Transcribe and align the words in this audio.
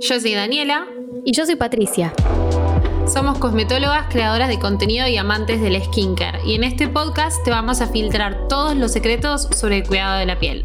Yo 0.00 0.20
soy 0.20 0.34
Daniela. 0.34 0.86
Y 1.24 1.32
yo 1.32 1.44
soy 1.44 1.56
Patricia. 1.56 2.12
Somos 3.06 3.38
cosmetólogas, 3.38 4.06
creadoras 4.08 4.48
de 4.48 4.58
contenido 4.58 5.06
y 5.06 5.16
amantes 5.16 5.60
del 5.60 5.82
skincare. 5.82 6.38
Y 6.46 6.54
en 6.54 6.64
este 6.64 6.88
podcast 6.88 7.42
te 7.44 7.50
vamos 7.50 7.80
a 7.80 7.88
filtrar 7.88 8.48
todos 8.48 8.76
los 8.76 8.92
secretos 8.92 9.48
sobre 9.54 9.78
el 9.78 9.86
cuidado 9.86 10.18
de 10.18 10.26
la 10.26 10.38
piel. 10.38 10.64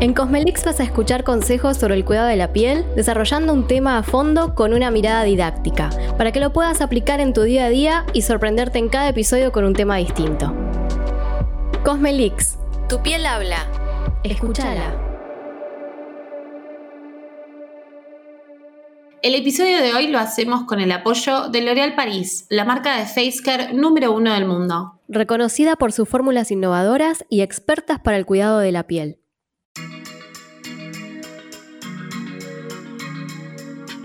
En 0.00 0.14
Cosmelix 0.14 0.64
vas 0.64 0.80
a 0.80 0.84
escuchar 0.84 1.24
consejos 1.24 1.76
sobre 1.76 1.94
el 1.94 2.06
cuidado 2.06 2.28
de 2.28 2.36
la 2.36 2.52
piel, 2.54 2.86
desarrollando 2.96 3.52
un 3.52 3.66
tema 3.66 3.98
a 3.98 4.02
fondo 4.02 4.54
con 4.54 4.72
una 4.72 4.90
mirada 4.90 5.24
didáctica, 5.24 5.90
para 6.16 6.32
que 6.32 6.40
lo 6.40 6.54
puedas 6.54 6.80
aplicar 6.80 7.20
en 7.20 7.34
tu 7.34 7.42
día 7.42 7.66
a 7.66 7.68
día 7.68 8.06
y 8.14 8.22
sorprenderte 8.22 8.78
en 8.78 8.88
cada 8.88 9.10
episodio 9.10 9.52
con 9.52 9.64
un 9.64 9.74
tema 9.74 9.96
distinto. 9.96 10.54
Cosmelix, 11.84 12.56
tu 12.88 13.02
piel 13.02 13.26
habla. 13.26 13.66
Escúchala. 14.22 15.09
El 19.22 19.34
episodio 19.34 19.82
de 19.82 19.92
hoy 19.92 20.06
lo 20.06 20.18
hacemos 20.18 20.64
con 20.64 20.80
el 20.80 20.90
apoyo 20.92 21.50
de 21.50 21.60
L'Oréal 21.60 21.94
Paris, 21.94 22.46
la 22.48 22.64
marca 22.64 22.96
de 22.96 23.04
face 23.04 23.42
care 23.44 23.74
número 23.74 24.12
uno 24.12 24.32
del 24.32 24.46
mundo. 24.46 24.98
Reconocida 25.08 25.76
por 25.76 25.92
sus 25.92 26.08
fórmulas 26.08 26.50
innovadoras 26.50 27.26
y 27.28 27.42
expertas 27.42 28.00
para 28.00 28.16
el 28.16 28.24
cuidado 28.24 28.60
de 28.60 28.72
la 28.72 28.86
piel. 28.86 29.19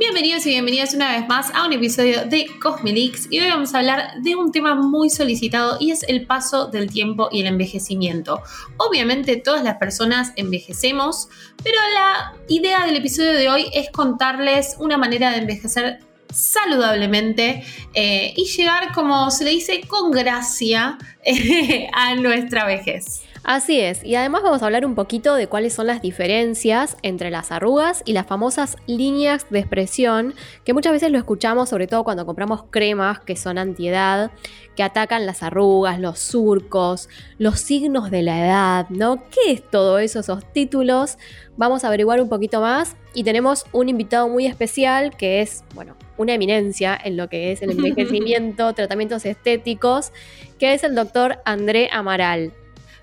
Bienvenidos 0.07 0.45
y 0.45 0.49
bienvenidas 0.49 0.93
una 0.93 1.17
vez 1.17 1.27
más 1.27 1.51
a 1.55 1.65
un 1.65 1.73
episodio 1.73 2.25
de 2.25 2.45
Cosmelix 2.61 3.27
y 3.31 3.39
hoy 3.39 3.49
vamos 3.49 3.73
a 3.73 3.79
hablar 3.79 4.21
de 4.21 4.35
un 4.35 4.51
tema 4.51 4.75
muy 4.75 5.09
solicitado 5.09 5.77
y 5.79 5.89
es 5.89 6.03
el 6.03 6.27
paso 6.27 6.67
del 6.67 6.91
tiempo 6.91 7.27
y 7.31 7.41
el 7.41 7.47
envejecimiento. 7.47 8.39
Obviamente 8.77 9.35
todas 9.35 9.63
las 9.63 9.77
personas 9.77 10.31
envejecemos, 10.35 11.27
pero 11.63 11.77
la 11.95 12.35
idea 12.47 12.85
del 12.85 12.97
episodio 12.97 13.33
de 13.33 13.49
hoy 13.49 13.65
es 13.73 13.89
contarles 13.89 14.75
una 14.77 14.95
manera 14.95 15.31
de 15.31 15.37
envejecer 15.37 15.99
saludablemente 16.35 17.63
eh, 17.93 18.33
y 18.35 18.45
llegar, 18.45 18.91
como 18.93 19.31
se 19.31 19.45
le 19.45 19.51
dice, 19.51 19.81
con 19.87 20.11
gracia 20.11 20.97
a 21.93 22.15
nuestra 22.15 22.65
vejez. 22.65 23.23
Así 23.45 23.79
es, 23.79 24.03
y 24.03 24.15
además 24.15 24.41
vamos 24.41 24.63
a 24.63 24.65
hablar 24.65 24.87
un 24.87 24.95
poquito 24.95 25.35
de 25.35 25.45
cuáles 25.45 25.71
son 25.71 25.85
las 25.85 26.01
diferencias 26.01 26.97
entre 27.03 27.29
las 27.29 27.51
arrugas 27.51 28.01
y 28.03 28.13
las 28.13 28.25
famosas 28.25 28.75
líneas 28.87 29.45
de 29.51 29.59
expresión, 29.59 30.33
que 30.63 30.73
muchas 30.73 30.93
veces 30.93 31.11
lo 31.11 31.19
escuchamos, 31.19 31.69
sobre 31.69 31.85
todo 31.85 32.03
cuando 32.03 32.25
compramos 32.25 32.63
cremas 32.71 33.19
que 33.19 33.35
son 33.35 33.59
antiedad, 33.59 34.31
que 34.75 34.81
atacan 34.81 35.27
las 35.27 35.43
arrugas, 35.43 35.99
los 35.99 36.17
surcos, 36.17 37.07
los 37.37 37.59
signos 37.59 38.09
de 38.09 38.23
la 38.23 38.43
edad, 38.43 38.89
¿no? 38.89 39.23
¿Qué 39.29 39.51
es 39.51 39.69
todo 39.69 39.99
eso, 39.99 40.21
esos 40.21 40.51
títulos? 40.51 41.19
Vamos 41.55 41.83
a 41.83 41.89
averiguar 41.89 42.21
un 42.21 42.29
poquito 42.29 42.61
más 42.61 42.95
y 43.13 43.23
tenemos 43.23 43.67
un 43.73 43.89
invitado 43.89 44.27
muy 44.27 44.47
especial 44.47 45.15
que 45.15 45.41
es, 45.41 45.63
bueno, 45.75 45.95
una 46.17 46.33
eminencia 46.33 46.99
en 47.03 47.17
lo 47.17 47.29
que 47.29 47.51
es 47.51 47.61
el 47.61 47.71
envejecimiento, 47.77 48.73
tratamientos 48.73 49.25
estéticos, 49.25 50.11
que 50.59 50.73
es 50.73 50.83
el 50.83 50.95
doctor 50.95 51.39
André 51.45 51.89
Amaral. 51.91 52.53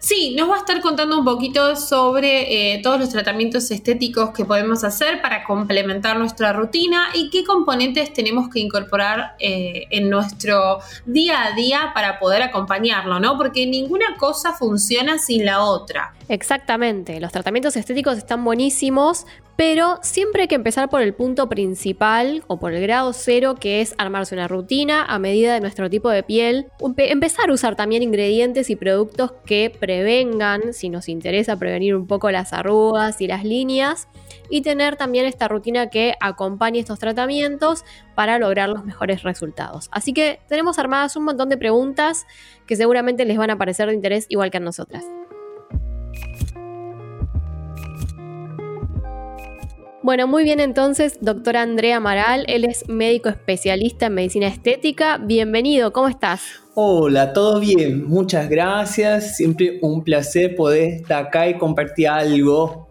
Sí, 0.02 0.34
nos 0.36 0.50
va 0.50 0.56
a 0.56 0.58
estar 0.58 0.80
contando 0.80 1.16
un 1.16 1.24
poquito 1.24 1.76
sobre 1.76 2.74
eh, 2.74 2.82
todos 2.82 2.98
los 2.98 3.10
tratamientos 3.10 3.70
estéticos 3.70 4.30
que 4.30 4.44
podemos 4.44 4.82
hacer 4.82 5.22
para 5.22 5.44
complementar 5.44 6.18
nuestra 6.18 6.52
rutina 6.52 7.10
y 7.14 7.30
qué 7.30 7.44
componentes 7.44 8.12
tenemos 8.12 8.48
que 8.48 8.58
incorporar 8.58 9.36
eh, 9.38 9.84
en 9.90 10.10
nuestro 10.10 10.80
día 11.06 11.44
a 11.44 11.52
día 11.52 11.92
para 11.94 12.18
poder 12.18 12.42
acompañarlo, 12.42 13.20
¿no? 13.20 13.38
Porque 13.38 13.64
ninguna 13.64 14.16
cosa 14.18 14.52
funciona 14.54 15.18
sin 15.18 15.44
la 15.44 15.62
otra. 15.62 16.12
Exactamente, 16.28 17.20
los 17.20 17.30
tratamientos 17.30 17.76
estéticos 17.76 18.18
están 18.18 18.44
buenísimos, 18.44 19.24
pero 19.56 19.98
siempre 20.02 20.42
hay 20.42 20.48
que 20.48 20.54
empezar 20.54 20.88
por 20.88 21.02
el 21.02 21.14
punto 21.14 21.48
principal 21.48 22.42
o 22.46 22.58
por 22.58 22.72
el 22.72 22.82
grado 22.82 23.12
cero, 23.12 23.54
que 23.58 23.80
es 23.80 23.94
armarse 23.98 24.34
una 24.34 24.48
rutina 24.48 25.04
a 25.04 25.18
medida 25.18 25.54
de 25.54 25.60
nuestro 25.60 25.90
tipo 25.90 26.10
de 26.10 26.22
piel. 26.22 26.66
empezar 26.96 27.50
a 27.50 27.52
usar 27.52 27.76
también 27.76 28.02
ingredientes 28.02 28.70
y 28.70 28.76
productos 28.76 29.32
que 29.44 29.70
prevengan, 29.78 30.72
si 30.72 30.88
nos 30.88 31.08
interesa 31.08 31.56
prevenir 31.56 31.94
un 31.94 32.06
poco 32.06 32.30
las 32.30 32.52
arrugas 32.52 33.20
y 33.20 33.26
las 33.26 33.44
líneas. 33.44 34.08
Y 34.48 34.60
tener 34.62 34.96
también 34.96 35.24
esta 35.24 35.48
rutina 35.48 35.88
que 35.88 36.14
acompañe 36.20 36.78
estos 36.78 36.98
tratamientos 36.98 37.84
para 38.14 38.38
lograr 38.38 38.68
los 38.68 38.84
mejores 38.84 39.22
resultados. 39.22 39.88
Así 39.92 40.12
que 40.12 40.40
tenemos 40.48 40.78
armadas 40.78 41.16
un 41.16 41.24
montón 41.24 41.48
de 41.48 41.56
preguntas 41.56 42.26
que 42.66 42.76
seguramente 42.76 43.24
les 43.24 43.38
van 43.38 43.50
a 43.50 43.56
parecer 43.56 43.88
de 43.88 43.94
interés 43.94 44.26
igual 44.28 44.50
que 44.50 44.58
a 44.58 44.60
nosotras. 44.60 45.04
Bueno, 50.04 50.26
muy 50.26 50.42
bien 50.42 50.58
entonces, 50.58 51.18
doctor 51.20 51.56
Andrea 51.56 51.98
Amaral, 51.98 52.44
él 52.48 52.64
es 52.64 52.88
médico 52.88 53.28
especialista 53.28 54.06
en 54.06 54.14
medicina 54.14 54.48
estética. 54.48 55.16
Bienvenido, 55.18 55.92
¿cómo 55.92 56.08
estás? 56.08 56.42
Hola, 56.74 57.32
todo 57.32 57.60
bien, 57.60 58.08
muchas 58.08 58.48
gracias. 58.50 59.36
Siempre 59.36 59.78
un 59.80 60.02
placer 60.02 60.56
poder 60.56 60.94
estar 60.94 61.26
acá 61.26 61.48
y 61.48 61.56
compartir 61.56 62.08
algo 62.08 62.88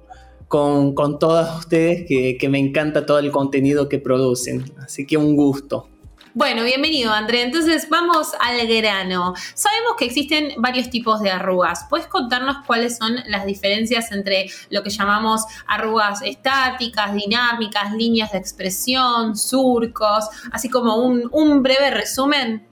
con, 0.48 0.96
con 0.96 1.20
todos 1.20 1.60
ustedes, 1.60 2.06
que, 2.08 2.38
que 2.40 2.48
me 2.48 2.60
encanta 2.60 3.06
todo 3.06 3.20
el 3.20 3.30
contenido 3.30 3.90
que 3.90 4.00
producen. 4.00 4.64
Así 4.78 5.06
que 5.06 5.18
un 5.18 5.36
gusto. 5.36 5.90
Bueno, 6.34 6.64
bienvenido 6.64 7.12
André. 7.12 7.42
Entonces 7.42 7.90
vamos 7.90 8.30
al 8.40 8.66
grano. 8.66 9.34
Sabemos 9.54 9.96
que 10.00 10.06
existen 10.06 10.54
varios 10.60 10.90
tipos 10.90 11.20
de 11.22 11.30
arrugas. 11.30 11.86
¿Puedes 11.90 12.08
contarnos 12.08 12.66
cuáles 12.66 12.96
son 12.96 13.18
las 13.28 13.46
diferencias 13.46 14.14
entre 14.14 14.50
lo 14.70 14.82
que 14.82 14.90
llamamos 14.90 15.44
arrugas 15.68 16.22
estáticas, 16.22 17.14
dinámicas, 17.14 17.92
líneas 17.92 18.32
de 18.32 18.38
expresión, 18.38 19.36
surcos, 19.36 20.30
así 20.54 20.70
como 20.70 20.96
un, 20.96 21.64
breve 21.64 21.92
resumen? 21.92 22.66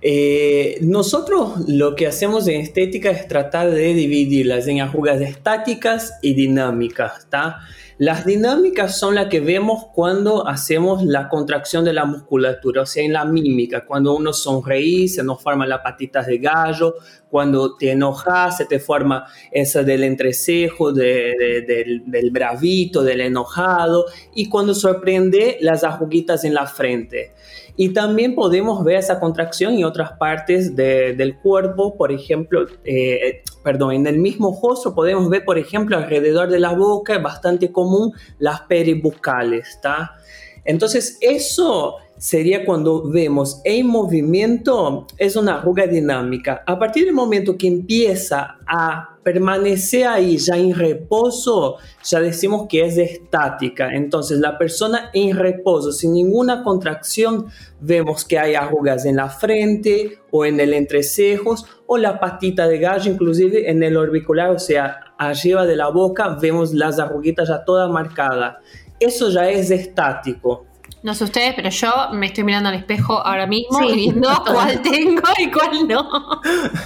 Eh, 0.00 0.78
nosotros 0.80 1.68
lo 1.68 1.94
que 1.94 2.06
hacemos 2.06 2.48
en 2.48 2.62
estética 2.62 3.10
es 3.10 3.28
tratar 3.28 3.70
de 3.70 3.92
dividirlas 3.92 4.66
en 4.66 4.80
arrugas 4.80 5.20
estáticas 5.20 6.14
y 6.22 6.32
dinámicas, 6.32 7.18
¿está? 7.18 7.58
Las 7.98 8.24
dinámicas 8.24 8.96
son 8.96 9.16
las 9.16 9.26
que 9.26 9.40
vemos 9.40 9.86
cuando 9.92 10.46
hacemos 10.46 11.02
la 11.02 11.28
contracción 11.28 11.84
de 11.84 11.92
la 11.92 12.04
musculatura, 12.04 12.82
o 12.82 12.86
sea, 12.86 13.02
en 13.02 13.12
la 13.12 13.24
mímica, 13.24 13.84
cuando 13.84 14.14
uno 14.14 14.32
sonreí, 14.32 15.08
se 15.08 15.24
nos 15.24 15.42
forman 15.42 15.68
las 15.68 15.80
patitas 15.80 16.28
de 16.28 16.38
gallo, 16.38 16.94
cuando 17.28 17.76
te 17.76 17.90
enojas, 17.90 18.58
se 18.58 18.66
te 18.66 18.78
forma 18.78 19.26
esa 19.50 19.82
del 19.82 20.04
entrecejo, 20.04 20.92
del, 20.92 22.04
del, 22.06 22.30
bravito, 22.30 23.02
del 23.02 23.20
enojado, 23.20 24.06
y 24.32 24.48
cuando 24.48 24.76
sorprende, 24.76 25.58
las 25.60 25.82
arruguitas 25.82 26.44
en 26.44 26.54
la 26.54 26.66
frente. 26.66 27.32
Y 27.80 27.90
también 27.90 28.34
podemos 28.34 28.82
ver 28.82 28.96
esa 28.96 29.20
contracción 29.20 29.74
en 29.74 29.84
otras 29.84 30.10
partes 30.18 30.74
del 30.74 31.38
cuerpo, 31.38 31.96
por 31.96 32.10
ejemplo, 32.10 32.66
eh, 32.84 33.44
perdón, 33.62 33.92
en 33.92 34.06
el 34.08 34.18
mismo 34.18 34.58
rostro 34.60 34.96
podemos 34.96 35.30
ver, 35.30 35.44
por 35.44 35.58
ejemplo, 35.58 35.96
alrededor 35.96 36.50
de 36.50 36.58
la 36.58 36.72
boca, 36.72 37.14
es 37.14 37.22
bastante 37.22 37.70
común 37.70 38.12
las 38.40 38.62
peribucales, 38.62 39.68
¿está? 39.68 40.16
Entonces, 40.64 41.18
eso 41.20 41.98
sería 42.18 42.64
cuando 42.64 43.08
vemos 43.08 43.60
en 43.64 43.86
movimiento, 43.86 45.06
es 45.16 45.36
una 45.36 45.56
arruga 45.56 45.86
dinámica. 45.86 46.62
A 46.66 46.78
partir 46.78 47.04
del 47.04 47.14
momento 47.14 47.56
que 47.56 47.68
empieza 47.68 48.58
a 48.66 49.18
permanecer 49.22 50.06
ahí 50.06 50.38
ya 50.38 50.56
en 50.56 50.74
reposo, 50.74 51.76
ya 52.02 52.20
decimos 52.20 52.66
que 52.68 52.86
es 52.86 52.96
estática. 52.96 53.90
Entonces, 53.94 54.38
la 54.38 54.56
persona 54.56 55.10
en 55.12 55.36
reposo, 55.36 55.92
sin 55.92 56.14
ninguna 56.14 56.62
contracción, 56.62 57.46
vemos 57.80 58.24
que 58.24 58.38
hay 58.38 58.54
arrugas 58.54 59.04
en 59.04 59.16
la 59.16 59.28
frente 59.28 60.18
o 60.30 60.44
en 60.44 60.60
el 60.60 60.72
entrecejos 60.72 61.66
o 61.86 61.98
la 61.98 62.18
patita 62.18 62.66
de 62.68 62.78
gallo, 62.78 63.10
inclusive 63.10 63.70
en 63.70 63.82
el 63.82 63.96
orbicular, 63.96 64.50
o 64.50 64.58
sea, 64.58 65.00
arriba 65.18 65.66
de 65.66 65.76
la 65.76 65.88
boca, 65.88 66.38
vemos 66.40 66.72
las 66.72 66.98
arruguitas 66.98 67.48
ya 67.48 67.64
todas 67.64 67.90
marcadas. 67.90 68.56
Eso 68.98 69.30
ya 69.30 69.48
es 69.48 69.70
estático. 69.70 70.67
No 71.02 71.14
sé 71.14 71.24
ustedes, 71.24 71.54
pero 71.54 71.70
yo 71.70 71.92
me 72.12 72.26
estoy 72.26 72.44
mirando 72.44 72.68
al 72.68 72.74
espejo 72.74 73.24
ahora 73.24 73.46
mismo 73.46 73.82
y 73.82 73.94
viendo 73.94 74.28
cuál 74.46 74.82
tengo 74.82 75.22
y 75.38 75.50
cuál 75.50 75.88
no. 75.88 76.08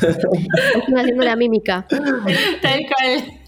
Estoy 0.01 1.01
haciendo 1.01 1.25
la 1.25 1.37
mímica. 1.37 1.87
Tal 1.89 2.81
cual. 2.87 3.43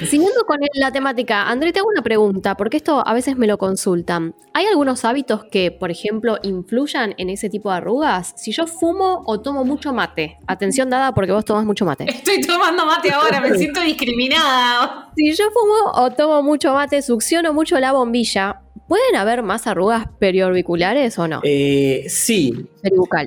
Siguiendo 0.00 0.44
con 0.46 0.58
la 0.74 0.90
temática, 0.90 1.48
André, 1.48 1.72
te 1.72 1.78
hago 1.80 1.88
una 1.88 2.02
pregunta, 2.02 2.56
porque 2.56 2.76
esto 2.76 3.06
a 3.06 3.12
veces 3.14 3.36
me 3.36 3.46
lo 3.46 3.58
consultan. 3.58 4.34
¿Hay 4.52 4.66
algunos 4.66 5.04
hábitos 5.04 5.44
que, 5.44 5.70
por 5.70 5.90
ejemplo, 5.90 6.38
influyan 6.42 7.14
en 7.18 7.30
ese 7.30 7.48
tipo 7.48 7.70
de 7.70 7.76
arrugas? 7.76 8.32
Si 8.36 8.52
yo 8.52 8.66
fumo 8.66 9.22
o 9.26 9.40
tomo 9.40 9.64
mucho 9.64 9.92
mate, 9.92 10.38
atención 10.46 10.90
dada 10.90 11.14
porque 11.14 11.32
vos 11.32 11.44
tomas 11.44 11.64
mucho 11.64 11.84
mate. 11.84 12.04
Estoy 12.08 12.40
tomando 12.40 12.84
mate 12.84 13.10
ahora, 13.10 13.40
me 13.40 13.56
siento 13.56 13.80
discriminada. 13.80 15.12
Si 15.16 15.32
yo 15.34 15.44
fumo 15.50 15.92
o 15.94 16.10
tomo 16.10 16.42
mucho 16.42 16.74
mate, 16.74 17.00
succiono 17.02 17.52
mucho 17.52 17.78
la 17.78 17.92
bombilla, 17.92 18.62
¿Pueden 18.90 19.14
haber 19.14 19.44
más 19.44 19.68
arrugas 19.68 20.06
periorbiculares 20.18 21.16
o 21.16 21.28
no? 21.28 21.42
Eh, 21.44 22.06
sí. 22.08 22.66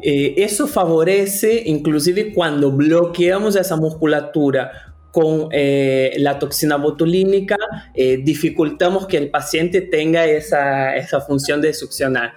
Eh, 0.01 0.33
eso 0.35 0.67
favorece, 0.67 1.63
inclusive 1.65 2.33
cuando 2.33 2.69
bloqueamos 2.73 3.55
esa 3.55 3.77
musculatura 3.77 4.93
con 5.13 5.47
eh, 5.53 6.15
la 6.17 6.37
toxina 6.37 6.75
botulínica 6.75 7.55
dificultamos 7.95 9.07
que 9.07 9.15
el 9.15 9.29
paciente 9.29 9.79
tenga 9.79 10.25
esa, 10.25 10.97
esa 10.97 11.21
función 11.21 11.61
de 11.61 11.73
succionar. 11.73 12.33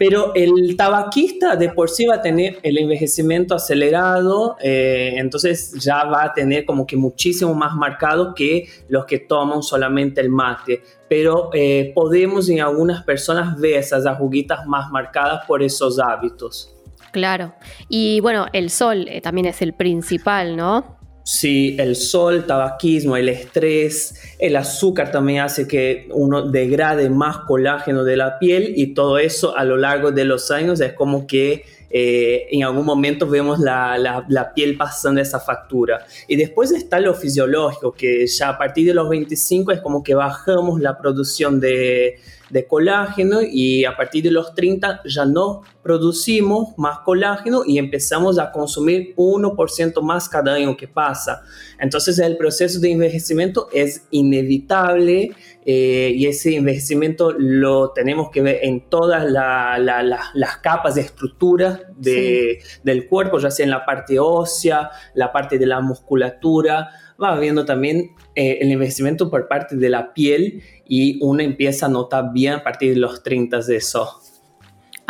Pero 0.00 0.32
el 0.34 0.78
tabaquista 0.78 1.56
de 1.56 1.68
por 1.68 1.90
sí 1.90 2.06
va 2.06 2.14
a 2.14 2.22
tener 2.22 2.58
el 2.62 2.78
envejecimiento 2.78 3.54
acelerado, 3.54 4.56
eh, 4.58 5.12
entonces 5.16 5.74
ya 5.74 6.04
va 6.04 6.24
a 6.24 6.32
tener 6.32 6.64
como 6.64 6.86
que 6.86 6.96
muchísimo 6.96 7.52
más 7.52 7.74
marcado 7.74 8.32
que 8.34 8.66
los 8.88 9.04
que 9.04 9.18
toman 9.18 9.62
solamente 9.62 10.22
el 10.22 10.30
mate. 10.30 10.82
Pero 11.06 11.50
podemos 11.94 12.48
en 12.48 12.62
algunas 12.62 13.04
personas 13.04 13.60
ver 13.60 13.74
esas 13.74 14.06
ajuguitas 14.06 14.64
más 14.64 14.90
marcadas 14.90 15.44
por 15.46 15.62
esos 15.62 15.98
hábitos. 15.98 16.74
Claro. 17.12 17.52
Y 17.90 18.20
bueno, 18.20 18.46
el 18.54 18.70
sol 18.70 19.06
también 19.22 19.48
es 19.48 19.60
el 19.60 19.74
principal, 19.74 20.56
¿no? 20.56 20.98
Sí, 21.24 21.76
el 21.78 21.94
sol, 21.94 22.46
tabaquismo, 22.46 23.16
el 23.16 23.28
estrés, 23.28 24.29
el 24.40 24.56
azúcar 24.56 25.12
también 25.12 25.40
hace 25.40 25.68
que 25.68 26.08
uno 26.12 26.42
degrade 26.42 27.10
más 27.10 27.38
colágeno 27.38 28.04
de 28.04 28.16
la 28.16 28.38
piel 28.38 28.72
y 28.74 28.94
todo 28.94 29.18
eso 29.18 29.56
a 29.56 29.64
lo 29.64 29.76
largo 29.76 30.12
de 30.12 30.24
los 30.24 30.50
años 30.50 30.80
es 30.80 30.94
como 30.94 31.26
que 31.26 31.64
eh, 31.90 32.46
en 32.50 32.62
algún 32.62 32.86
momento 32.86 33.26
vemos 33.26 33.58
la, 33.58 33.98
la, 33.98 34.54
piel 34.54 34.76
pasando 34.76 35.20
esa 35.20 35.40
factura. 35.40 36.06
Y 36.28 36.36
después 36.36 36.70
está 36.70 37.00
lo 37.00 37.14
fisiológico, 37.14 37.92
que 37.92 38.26
ya 38.28 38.50
a 38.50 38.58
partir 38.58 38.86
de 38.86 38.94
los 38.94 39.08
25 39.08 39.72
es 39.72 39.80
como 39.80 40.02
que 40.02 40.14
bajamos 40.14 40.80
la 40.80 40.96
producción 40.96 41.58
de, 41.58 42.20
de 42.50 42.66
colágeno 42.66 43.40
y 43.42 43.84
a 43.84 43.96
partir 43.96 44.24
de 44.24 44.30
los 44.30 44.54
30 44.54 45.02
ya 45.04 45.24
no 45.24 45.62
producimos 45.82 46.76
más 46.76 46.98
colágeno 47.00 47.62
y 47.64 47.78
empezamos 47.78 48.38
a 48.38 48.52
consumir 48.52 49.14
1% 49.16 50.02
más 50.02 50.28
cada 50.28 50.54
año 50.54 50.76
que 50.76 50.88
pasa. 50.88 51.42
Entonces 51.78 52.18
el 52.18 52.36
proceso 52.36 52.80
de 52.80 52.90
envejecimiento 52.90 53.68
es 53.72 54.02
inevitable 54.32 55.30
eh, 55.64 56.12
y 56.14 56.26
ese 56.26 56.56
envejecimiento 56.56 57.32
lo 57.32 57.90
tenemos 57.92 58.30
que 58.30 58.42
ver 58.42 58.60
en 58.62 58.88
todas 58.88 59.30
las 59.30 60.56
capas 60.58 60.94
de 60.94 61.02
estructura 61.02 61.80
de, 61.96 62.60
del 62.82 63.06
cuerpo, 63.06 63.38
ya 63.38 63.50
sea 63.50 63.64
en 63.64 63.70
la 63.70 63.84
parte 63.84 64.18
ósea, 64.18 64.90
la 65.14 65.32
parte 65.32 65.58
de 65.58 65.66
la 65.66 65.80
musculatura, 65.80 66.90
va 67.22 67.38
viendo 67.38 67.64
también 67.64 68.12
eh, 68.34 68.58
el 68.60 68.70
envejecimiento 68.72 69.30
por 69.30 69.48
parte 69.48 69.76
de 69.76 69.90
la 69.90 70.14
piel 70.14 70.62
y 70.86 71.18
uno 71.22 71.42
empieza 71.42 71.86
a 71.86 71.88
notar 71.88 72.32
bien 72.32 72.54
a 72.54 72.64
partir 72.64 72.94
de 72.94 73.00
los 73.00 73.22
30 73.22 73.60
de 73.60 73.76
eso. 73.76 74.19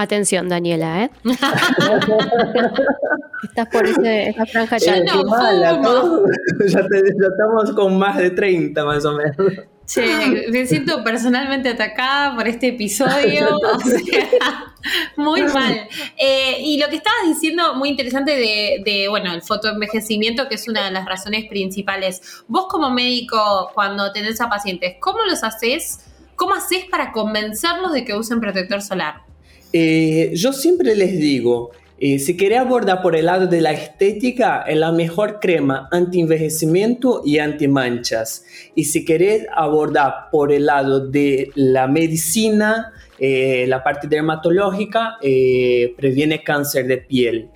Atención, 0.00 0.49
Daniela, 0.49 1.05
¿eh? 1.05 1.11
Estás 3.43 3.69
por 3.70 3.87
esa 3.87 4.47
franja 4.47 4.79
ya. 4.79 4.97
Eh, 4.97 5.05
ya, 6.69 6.81
estamos 6.81 7.73
con 7.76 7.99
más 7.99 8.17
de 8.17 8.31
30 8.31 8.82
más 8.82 9.05
o 9.05 9.12
menos. 9.12 9.37
Sí, 9.85 10.00
me 10.49 10.64
siento 10.64 11.05
personalmente 11.05 11.69
atacada 11.69 12.35
por 12.35 12.49
este 12.49 12.69
episodio. 12.69 13.58
o 13.75 13.81
sea, 13.81 14.73
muy 15.17 15.43
mal. 15.43 15.87
Eh, 16.17 16.56
y 16.61 16.79
lo 16.81 16.88
que 16.88 16.96
estabas 16.96 17.20
diciendo, 17.26 17.75
muy 17.75 17.91
interesante 17.91 18.31
de, 18.32 18.81
de, 18.82 19.08
bueno, 19.11 19.35
el 19.35 19.43
fotoenvejecimiento, 19.43 20.49
que 20.49 20.55
es 20.55 20.67
una 20.67 20.87
de 20.87 20.93
las 20.93 21.05
razones 21.05 21.44
principales. 21.46 22.43
Vos 22.49 22.69
como 22.70 22.88
médico, 22.88 23.70
cuando 23.75 24.12
tenés 24.12 24.41
a 24.41 24.49
pacientes, 24.49 24.94
¿cómo 24.99 25.19
los 25.29 25.44
haces? 25.44 26.06
¿Cómo 26.37 26.55
haces 26.55 26.87
para 26.91 27.12
convencerlos 27.12 27.93
de 27.93 28.06
que 28.06 28.14
usen 28.14 28.41
protector 28.41 28.81
solar? 28.81 29.29
Eh, 29.72 30.32
yo 30.34 30.52
siempre 30.52 30.96
les 30.96 31.19
digo, 31.19 31.70
eh, 31.99 32.19
si 32.19 32.37
querés 32.37 32.58
abordar 32.58 33.02
por 33.02 33.14
el 33.14 33.26
lado 33.26 33.46
de 33.46 33.61
la 33.61 33.72
estética, 33.72 34.62
es 34.67 34.76
la 34.76 34.90
mejor 34.90 35.38
crema 35.40 35.88
anti-envejecimiento 35.93 37.22
y 37.25 37.38
anti-manchas. 37.38 38.44
Y 38.75 38.84
si 38.84 39.05
querés 39.05 39.46
abordar 39.55 40.31
por 40.32 40.52
el 40.52 40.67
lado 40.67 41.06
de 41.06 41.50
la 41.55 41.87
medicina, 41.87 42.93
eh, 43.19 43.67
la 43.69 43.84
parte 43.84 44.08
dermatológica, 44.08 45.19
previene 45.20 46.43
cáncer 46.43 46.87
de 46.87 46.99
piel. 46.99 47.50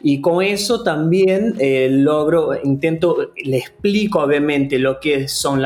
Y 0.00 0.20
con 0.20 0.44
eso 0.44 0.84
también 0.84 1.56
logro, 2.04 2.52
intento, 2.62 3.32
le 3.36 3.58
explico 3.58 4.20
obviamente 4.20 4.78
lo 4.78 5.00
que 5.00 5.26
son 5.26 5.60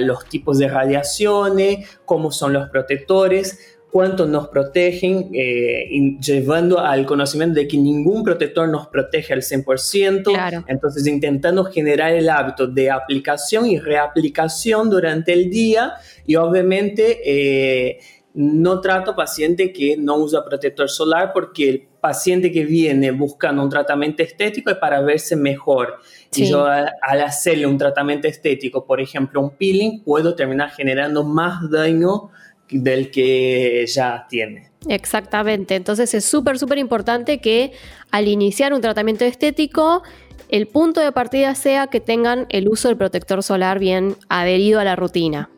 los 0.00 0.28
tipos 0.28 0.58
de 0.58 0.66
radiaciones, 0.66 1.88
cómo 2.04 2.32
son 2.32 2.52
los 2.52 2.68
protectores, 2.68 3.75
cuánto 3.96 4.26
nos 4.26 4.48
protegen, 4.48 5.30
eh, 5.32 5.88
llevando 6.20 6.78
al 6.78 7.06
conocimiento 7.06 7.58
de 7.58 7.66
que 7.66 7.78
ningún 7.78 8.22
protector 8.22 8.68
nos 8.68 8.88
protege 8.88 9.32
al 9.32 9.40
100%. 9.40 10.64
Entonces, 10.66 11.06
intentando 11.06 11.64
generar 11.64 12.12
el 12.12 12.28
hábito 12.28 12.66
de 12.66 12.90
aplicación 12.90 13.64
y 13.64 13.78
reaplicación 13.78 14.90
durante 14.90 15.32
el 15.32 15.48
día 15.48 15.94
y 16.26 16.36
obviamente... 16.36 17.20
Eh, 17.24 17.98
no 18.38 18.82
trato 18.82 19.16
paciente 19.16 19.72
que 19.72 19.96
no 19.96 20.18
usa 20.18 20.44
protector 20.44 20.90
solar 20.90 21.30
porque 21.32 21.70
el 21.70 21.88
paciente 22.02 22.52
que 22.52 22.66
viene 22.66 23.10
buscando 23.10 23.62
un 23.62 23.70
tratamiento 23.70 24.22
estético 24.22 24.68
es 24.70 24.76
para 24.76 25.00
verse 25.00 25.36
mejor. 25.36 26.00
Y 26.34 26.44
yo 26.44 26.66
al, 26.66 26.92
hacerle 27.22 27.66
un 27.66 27.78
tratamiento 27.78 28.28
estético, 28.28 28.84
por 28.84 29.00
ejemplo, 29.00 29.40
un 29.40 29.56
peeling, 29.56 30.02
puedo 30.04 30.34
terminar 30.34 30.68
generando 30.68 31.24
más 31.24 31.70
daño 31.70 32.28
del 32.70 33.10
que 33.10 33.84
ya 33.86 34.26
tiene. 34.28 34.70
Exactamente, 34.88 35.74
entonces 35.74 36.14
es 36.14 36.24
súper, 36.24 36.58
súper 36.58 36.78
importante 36.78 37.38
que 37.38 37.72
al 38.10 38.28
iniciar 38.28 38.72
un 38.72 38.80
tratamiento 38.80 39.24
estético, 39.24 40.02
el 40.48 40.66
punto 40.68 41.00
de 41.00 41.10
partida 41.12 41.54
sea 41.54 41.88
que 41.88 42.00
tengan 42.00 42.46
el 42.50 42.68
uso 42.68 42.88
del 42.88 42.96
protector 42.96 43.42
solar 43.42 43.78
bien 43.78 44.16
adherido 44.28 44.78
a 44.78 44.84
la 44.84 44.94
rutina. 44.94 45.50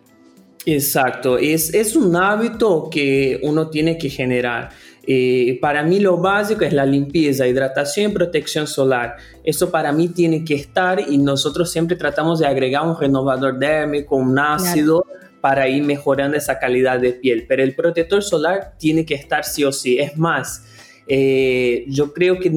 Exacto, 0.64 1.38
es, 1.38 1.72
es 1.74 1.96
un 1.96 2.14
hábito 2.16 2.88
que 2.90 3.40
uno 3.42 3.68
tiene 3.68 3.96
que 3.96 4.10
generar. 4.10 4.70
Eh, 5.06 5.58
para 5.62 5.82
mí 5.82 6.00
lo 6.00 6.18
básico 6.18 6.64
es 6.66 6.74
la 6.74 6.84
limpieza, 6.84 7.46
hidratación 7.46 8.10
y 8.10 8.14
protección 8.14 8.66
solar. 8.66 9.16
Eso 9.42 9.70
para 9.70 9.90
mí 9.92 10.08
tiene 10.08 10.44
que 10.44 10.54
estar 10.54 11.00
y 11.00 11.16
nosotros 11.16 11.70
siempre 11.70 11.96
tratamos 11.96 12.40
de 12.40 12.46
agregar 12.46 12.86
un 12.86 12.98
renovador 12.98 13.58
dérmico, 13.58 14.16
un 14.16 14.38
ácido 14.38 15.06
para 15.48 15.66
ir 15.66 15.82
mejorando 15.82 16.36
esa 16.36 16.58
calidad 16.58 17.00
de 17.00 17.14
piel. 17.14 17.46
Pero 17.48 17.62
el 17.62 17.74
protector 17.74 18.22
solar 18.22 18.74
tiene 18.76 19.06
que 19.06 19.14
estar 19.14 19.46
sí 19.46 19.64
o 19.64 19.72
sí. 19.72 19.98
Es 19.98 20.18
más, 20.18 20.62
eh, 21.06 21.86
yo 21.88 22.12
creo 22.12 22.38
que, 22.38 22.52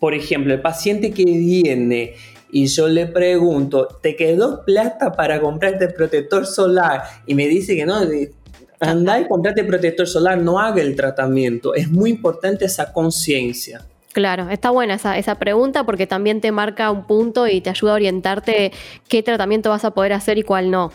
por 0.00 0.12
ejemplo, 0.12 0.52
el 0.52 0.60
paciente 0.60 1.12
que 1.12 1.24
viene 1.24 2.14
y 2.50 2.66
yo 2.66 2.88
le 2.88 3.06
pregunto, 3.06 3.86
¿te 4.02 4.16
quedó 4.16 4.64
plata 4.64 5.12
para 5.12 5.40
comprarte 5.40 5.86
protector 5.86 6.46
solar? 6.46 7.04
Y 7.28 7.36
me 7.36 7.46
dice 7.46 7.76
que 7.76 7.86
no, 7.86 8.00
anda 8.80 9.20
y 9.20 9.28
comprate 9.28 9.62
protector 9.62 10.08
solar, 10.08 10.36
no 10.38 10.58
haga 10.58 10.82
el 10.82 10.96
tratamiento. 10.96 11.76
Es 11.76 11.88
muy 11.88 12.10
importante 12.10 12.64
esa 12.64 12.92
conciencia. 12.92 13.86
Claro, 14.12 14.50
está 14.50 14.70
buena 14.70 14.94
esa, 14.94 15.16
esa, 15.16 15.36
pregunta 15.36 15.84
porque 15.84 16.08
también 16.08 16.40
te 16.40 16.50
marca 16.50 16.90
un 16.90 17.06
punto 17.06 17.46
y 17.46 17.60
te 17.60 17.70
ayuda 17.70 17.92
a 17.92 17.94
orientarte 17.94 18.72
qué 19.06 19.22
tratamiento 19.22 19.70
vas 19.70 19.84
a 19.84 19.92
poder 19.92 20.12
hacer 20.12 20.38
y 20.38 20.42
cuál 20.42 20.72
no. 20.72 20.90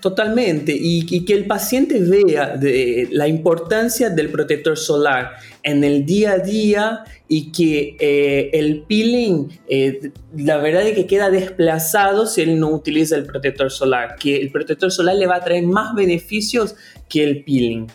Totalmente, 0.00 0.76
y, 0.76 1.24
que 1.24 1.32
el 1.32 1.46
paciente 1.46 1.98
vea 2.00 2.56
de, 2.56 3.08
la 3.10 3.26
importancia 3.26 4.10
del 4.10 4.30
protector 4.30 4.76
solar 4.76 5.32
en 5.62 5.82
el 5.82 6.06
día 6.06 6.32
a 6.32 6.38
día 6.38 7.04
y 7.28 7.50
que 7.50 7.96
eh, 7.98 8.50
el 8.52 8.82
peeling, 8.82 9.48
eh, 9.68 10.12
la 10.36 10.58
verdad 10.58 10.86
es 10.86 10.94
que 10.94 11.06
queda 11.06 11.30
desplazado 11.30 12.26
si 12.26 12.42
él 12.42 12.60
no 12.60 12.70
utiliza 12.70 13.16
el 13.16 13.24
protector 13.24 13.70
solar, 13.70 14.16
que 14.16 14.36
el 14.36 14.50
protector 14.50 14.90
solar 14.90 15.16
le 15.16 15.26
va 15.26 15.36
a 15.36 15.44
traer 15.44 15.64
más 15.64 15.94
beneficios 15.94 16.74
que 17.08 17.24
el 17.24 17.44
peeling. 17.44 17.86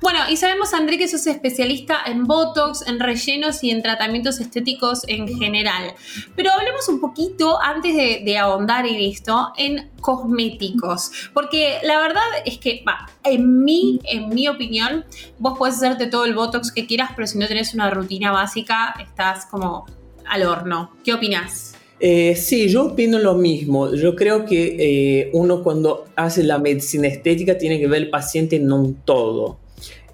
Bueno, 0.00 0.20
y 0.30 0.36
sabemos, 0.36 0.72
André, 0.72 0.96
que 0.96 1.08
sos 1.08 1.26
especialista 1.26 1.98
en 2.06 2.24
Botox, 2.24 2.86
en 2.86 3.00
rellenos 3.00 3.62
y 3.62 3.70
en 3.70 3.82
tratamientos 3.82 4.40
estéticos 4.40 5.02
en 5.08 5.28
general. 5.28 5.94
Pero 6.34 6.52
hablemos 6.52 6.88
un 6.88 7.00
poquito, 7.00 7.60
antes 7.60 7.94
de, 7.94 8.38
ahondar 8.38 8.86
en 8.86 8.96
esto, 8.96 9.52
en 9.58 9.90
cosméticos. 10.00 11.10
Porque 11.34 11.78
la 11.82 12.00
verdad 12.00 12.22
es 12.46 12.56
que, 12.56 12.82
en 13.24 13.62
mi, 13.62 14.00
en 14.04 14.30
mi 14.30 14.48
opinión, 14.48 15.04
vos 15.38 15.58
puedes 15.58 15.76
hacerte 15.76 16.06
todo 16.06 16.24
el 16.24 16.34
Botox 16.34 16.72
que 16.72 16.86
quieras, 16.86 17.10
pero 17.14 17.26
si 17.26 17.36
no 17.36 17.46
tenés 17.46 17.74
una 17.74 17.90
rutina 17.90 18.32
básica, 18.32 18.94
estás 18.98 19.44
como 19.46 19.84
al 20.26 20.44
horno. 20.44 20.92
¿Qué 21.04 21.12
opinas? 21.12 21.74
Eh, 22.02 22.34
sí, 22.34 22.70
yo 22.70 22.86
opino 22.86 23.18
lo 23.18 23.34
mismo. 23.34 23.94
Yo 23.94 24.16
creo 24.16 24.46
que 24.46 24.76
eh, 24.78 25.30
uno 25.34 25.62
cuando 25.62 26.06
hace 26.16 26.42
la 26.42 26.58
medicina 26.58 27.08
estética 27.08 27.58
tiene 27.58 27.78
que 27.78 27.86
ver 27.86 28.04
el 28.04 28.10
paciente 28.10 28.56
en 28.56 28.72
un 28.72 28.94
todo. 28.94 29.59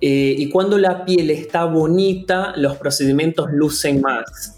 Eh, 0.00 0.34
y 0.38 0.48
cuando 0.50 0.78
la 0.78 1.04
piel 1.04 1.30
está 1.30 1.64
bonita, 1.64 2.52
los 2.56 2.76
procedimientos 2.76 3.48
lucen 3.50 4.00
más. 4.00 4.56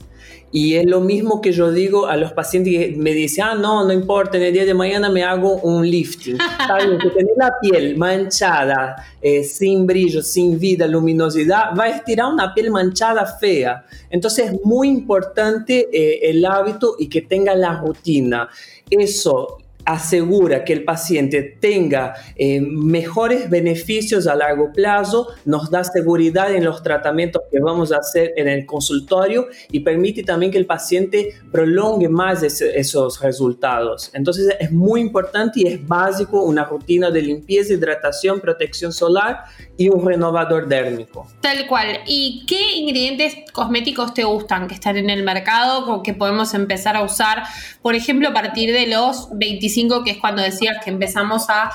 Y 0.50 0.76
es 0.76 0.86
lo 0.86 1.00
mismo 1.00 1.42
que 1.42 1.52
yo 1.52 1.70
digo 1.70 2.06
a 2.06 2.16
los 2.16 2.32
pacientes 2.32 2.72
que 2.72 2.96
me 2.96 3.12
dicen, 3.12 3.44
ah, 3.44 3.54
no, 3.54 3.84
no 3.84 3.92
importa, 3.92 4.38
en 4.38 4.44
el 4.44 4.52
día 4.54 4.64
de 4.64 4.72
mañana 4.72 5.10
me 5.10 5.22
hago 5.22 5.56
un 5.56 5.88
lifting. 5.88 6.38
Saben 6.66 6.98
que 6.98 7.10
tener 7.10 7.34
la 7.36 7.52
piel 7.60 7.98
manchada, 7.98 8.96
eh, 9.20 9.44
sin 9.44 9.86
brillo, 9.86 10.22
sin 10.22 10.58
vida, 10.58 10.86
luminosidad, 10.86 11.76
va 11.78 11.84
a 11.84 11.88
estirar 11.90 12.32
una 12.32 12.54
piel 12.54 12.70
manchada 12.70 13.26
fea. 13.26 13.84
Entonces 14.08 14.52
es 14.52 14.58
muy 14.64 14.88
importante 14.88 15.88
eh, 15.92 16.30
el 16.30 16.44
hábito 16.46 16.96
y 16.98 17.08
que 17.08 17.20
tenga 17.20 17.54
la 17.54 17.78
rutina. 17.80 18.48
Eso 18.88 19.58
asegura 19.88 20.64
que 20.64 20.74
el 20.74 20.84
paciente 20.84 21.42
tenga 21.42 22.14
eh, 22.36 22.60
mejores 22.60 23.48
beneficios 23.48 24.26
a 24.26 24.34
largo 24.34 24.70
plazo, 24.70 25.28
nos 25.46 25.70
da 25.70 25.82
seguridad 25.82 26.54
en 26.54 26.66
los 26.66 26.82
tratamientos 26.82 27.42
que 27.50 27.58
vamos 27.58 27.90
a 27.90 27.96
hacer 27.96 28.34
en 28.36 28.48
el 28.48 28.66
consultorio 28.66 29.46
y 29.72 29.80
permite 29.80 30.22
también 30.22 30.52
que 30.52 30.58
el 30.58 30.66
paciente 30.66 31.32
prolongue 31.50 32.10
más 32.10 32.42
esos 32.42 33.20
resultados. 33.22 34.10
Entonces 34.12 34.54
es 34.60 34.70
muy 34.70 35.00
importante 35.00 35.60
y 35.60 35.66
es 35.66 35.88
básico 35.88 36.42
una 36.42 36.64
rutina 36.64 37.10
de 37.10 37.22
limpieza, 37.22 37.72
hidratación, 37.72 38.40
protección 38.40 38.92
solar 38.92 39.44
y 39.78 39.88
un 39.88 40.06
renovador 40.06 40.68
dérmico. 40.68 41.26
Tal 41.40 41.66
cual. 41.66 42.00
¿Y 42.06 42.44
qué 42.46 42.76
ingredientes 42.76 43.36
cosméticos 43.54 44.12
te 44.12 44.24
gustan 44.24 44.68
que 44.68 44.74
están 44.74 44.98
en 44.98 45.08
el 45.08 45.22
mercado 45.22 46.02
que 46.02 46.12
podemos 46.12 46.52
empezar 46.52 46.94
a 46.94 47.02
usar, 47.02 47.44
por 47.80 47.94
ejemplo, 47.94 48.28
a 48.28 48.34
partir 48.34 48.70
de 48.72 48.86
los 48.86 49.30
25 49.32 49.77
que 50.04 50.10
es 50.12 50.18
cuando 50.18 50.42
decías 50.42 50.78
que 50.84 50.90
empezamos 50.90 51.46
a, 51.48 51.70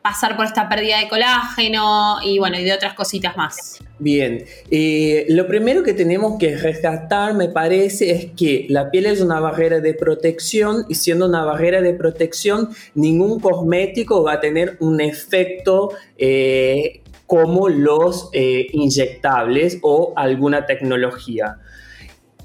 pasar 0.00 0.36
por 0.36 0.46
esta 0.46 0.68
pérdida 0.70 1.00
de 1.00 1.08
colágeno 1.08 2.18
y 2.24 2.38
bueno, 2.38 2.58
y 2.58 2.64
de 2.64 2.72
otras 2.72 2.94
cositas 2.94 3.36
más. 3.36 3.78
Bien, 3.98 4.44
eh, 4.70 5.26
lo 5.28 5.46
primero 5.46 5.82
que 5.82 5.92
tenemos 5.92 6.38
que 6.38 6.56
rescatar, 6.56 7.34
me 7.34 7.48
parece, 7.48 8.12
es 8.12 8.26
que 8.34 8.64
la 8.70 8.90
piel 8.90 9.04
es 9.04 9.20
una 9.20 9.38
barrera 9.38 9.80
de 9.80 9.92
protección 9.92 10.86
y 10.88 10.94
siendo 10.94 11.26
una 11.26 11.44
barrera 11.44 11.82
de 11.82 11.92
protección, 11.92 12.70
ningún 12.94 13.38
cosmético 13.38 14.22
va 14.22 14.34
a 14.34 14.40
tener 14.40 14.78
un 14.80 15.00
efecto 15.00 15.90
eh, 16.16 17.02
como 17.26 17.68
los 17.68 18.30
eh, 18.32 18.68
inyectables 18.72 19.78
o 19.82 20.14
alguna 20.16 20.64
tecnología 20.64 21.58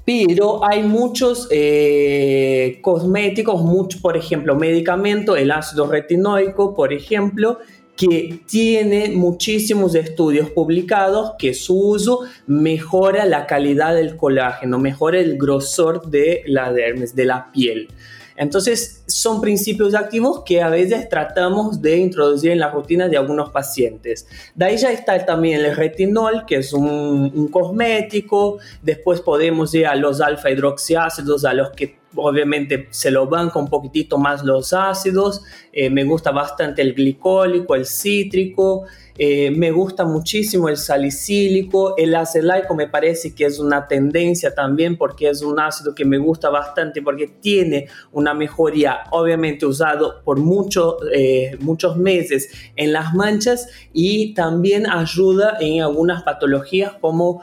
pero 0.04 0.66
hay 0.66 0.82
muchos 0.82 1.48
eh, 1.50 2.78
cosméticos, 2.82 3.62
mucho, 3.62 4.00
por 4.00 4.16
ejemplo, 4.16 4.54
medicamento, 4.54 5.36
el 5.36 5.50
ácido 5.50 5.86
retinoico, 5.86 6.74
por 6.74 6.92
ejemplo, 6.92 7.58
que 7.96 8.40
tiene 8.46 9.10
muchísimos 9.10 9.94
estudios 9.94 10.50
publicados 10.50 11.32
que 11.38 11.54
su 11.54 11.78
uso 11.78 12.20
mejora 12.46 13.24
la 13.24 13.46
calidad 13.46 13.94
del 13.94 14.16
colágeno, 14.16 14.78
mejora 14.78 15.20
el 15.20 15.38
grosor 15.38 16.10
de 16.10 16.42
la 16.46 16.72
dermis, 16.72 17.14
de 17.14 17.24
la 17.24 17.52
piel. 17.52 17.88
Entonces, 18.36 19.03
son 19.24 19.40
principios 19.40 19.94
activos 19.94 20.42
que 20.44 20.60
a 20.60 20.68
veces 20.68 21.08
tratamos 21.08 21.80
de 21.80 21.96
introducir 21.96 22.50
en 22.50 22.58
la 22.58 22.70
rutina 22.70 23.08
de 23.08 23.16
algunos 23.16 23.48
pacientes. 23.48 24.26
De 24.54 24.66
ahí 24.66 24.76
ya 24.76 24.92
está 24.92 25.24
también 25.24 25.64
el 25.64 25.74
retinol, 25.74 26.44
que 26.46 26.56
es 26.56 26.74
un, 26.74 27.48
cosmético. 27.50 28.58
Después 28.82 29.22
podemos 29.22 29.74
ir 29.74 29.86
a 29.86 29.96
los 29.96 30.20
alfa 30.20 30.50
hidroxiácidos, 30.50 31.46
a 31.46 31.54
los 31.54 31.70
que 31.70 32.03
obviamente 32.16 32.88
se 32.90 33.10
lo 33.10 33.26
van 33.26 33.50
con 33.50 33.64
un 33.64 33.70
poquitito 33.70 34.18
más 34.18 34.44
los 34.44 34.72
ácidos. 34.72 35.42
Eh, 35.72 35.90
me 35.90 36.04
gusta 36.04 36.30
bastante 36.30 36.82
el 36.82 36.94
glicólico, 36.94 37.74
el 37.74 37.86
cítrico. 37.86 38.84
Eh, 39.16 39.52
me 39.52 39.70
gusta 39.70 40.04
muchísimo 40.04 40.68
el 40.68 40.76
salicílico, 40.76 41.96
el 41.96 42.16
acelaico 42.16 42.74
me 42.74 42.88
parece 42.88 43.32
que 43.32 43.44
es 43.44 43.60
una 43.60 43.86
tendencia 43.86 44.52
también 44.52 44.96
porque 44.96 45.28
es 45.28 45.40
un 45.40 45.60
ácido 45.60 45.94
que 45.94 46.04
me 46.04 46.18
gusta 46.18 46.50
bastante 46.50 47.00
porque 47.00 47.28
tiene 47.28 47.86
una 48.10 48.34
mejoría 48.34 49.04
obviamente 49.12 49.66
usado 49.66 50.20
por 50.24 50.40
mucho, 50.40 50.96
eh, 51.12 51.56
muchos 51.60 51.96
meses 51.96 52.50
en 52.74 52.92
las 52.92 53.14
manchas 53.14 53.68
y 53.92 54.34
también 54.34 54.90
ayuda 54.90 55.58
en 55.60 55.82
algunas 55.82 56.24
patologías 56.24 56.94
como 57.00 57.40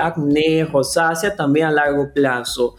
acné, 0.00 0.64
rosácea 0.64 1.36
también 1.36 1.66
a 1.66 1.70
largo 1.70 2.14
plazo. 2.14 2.76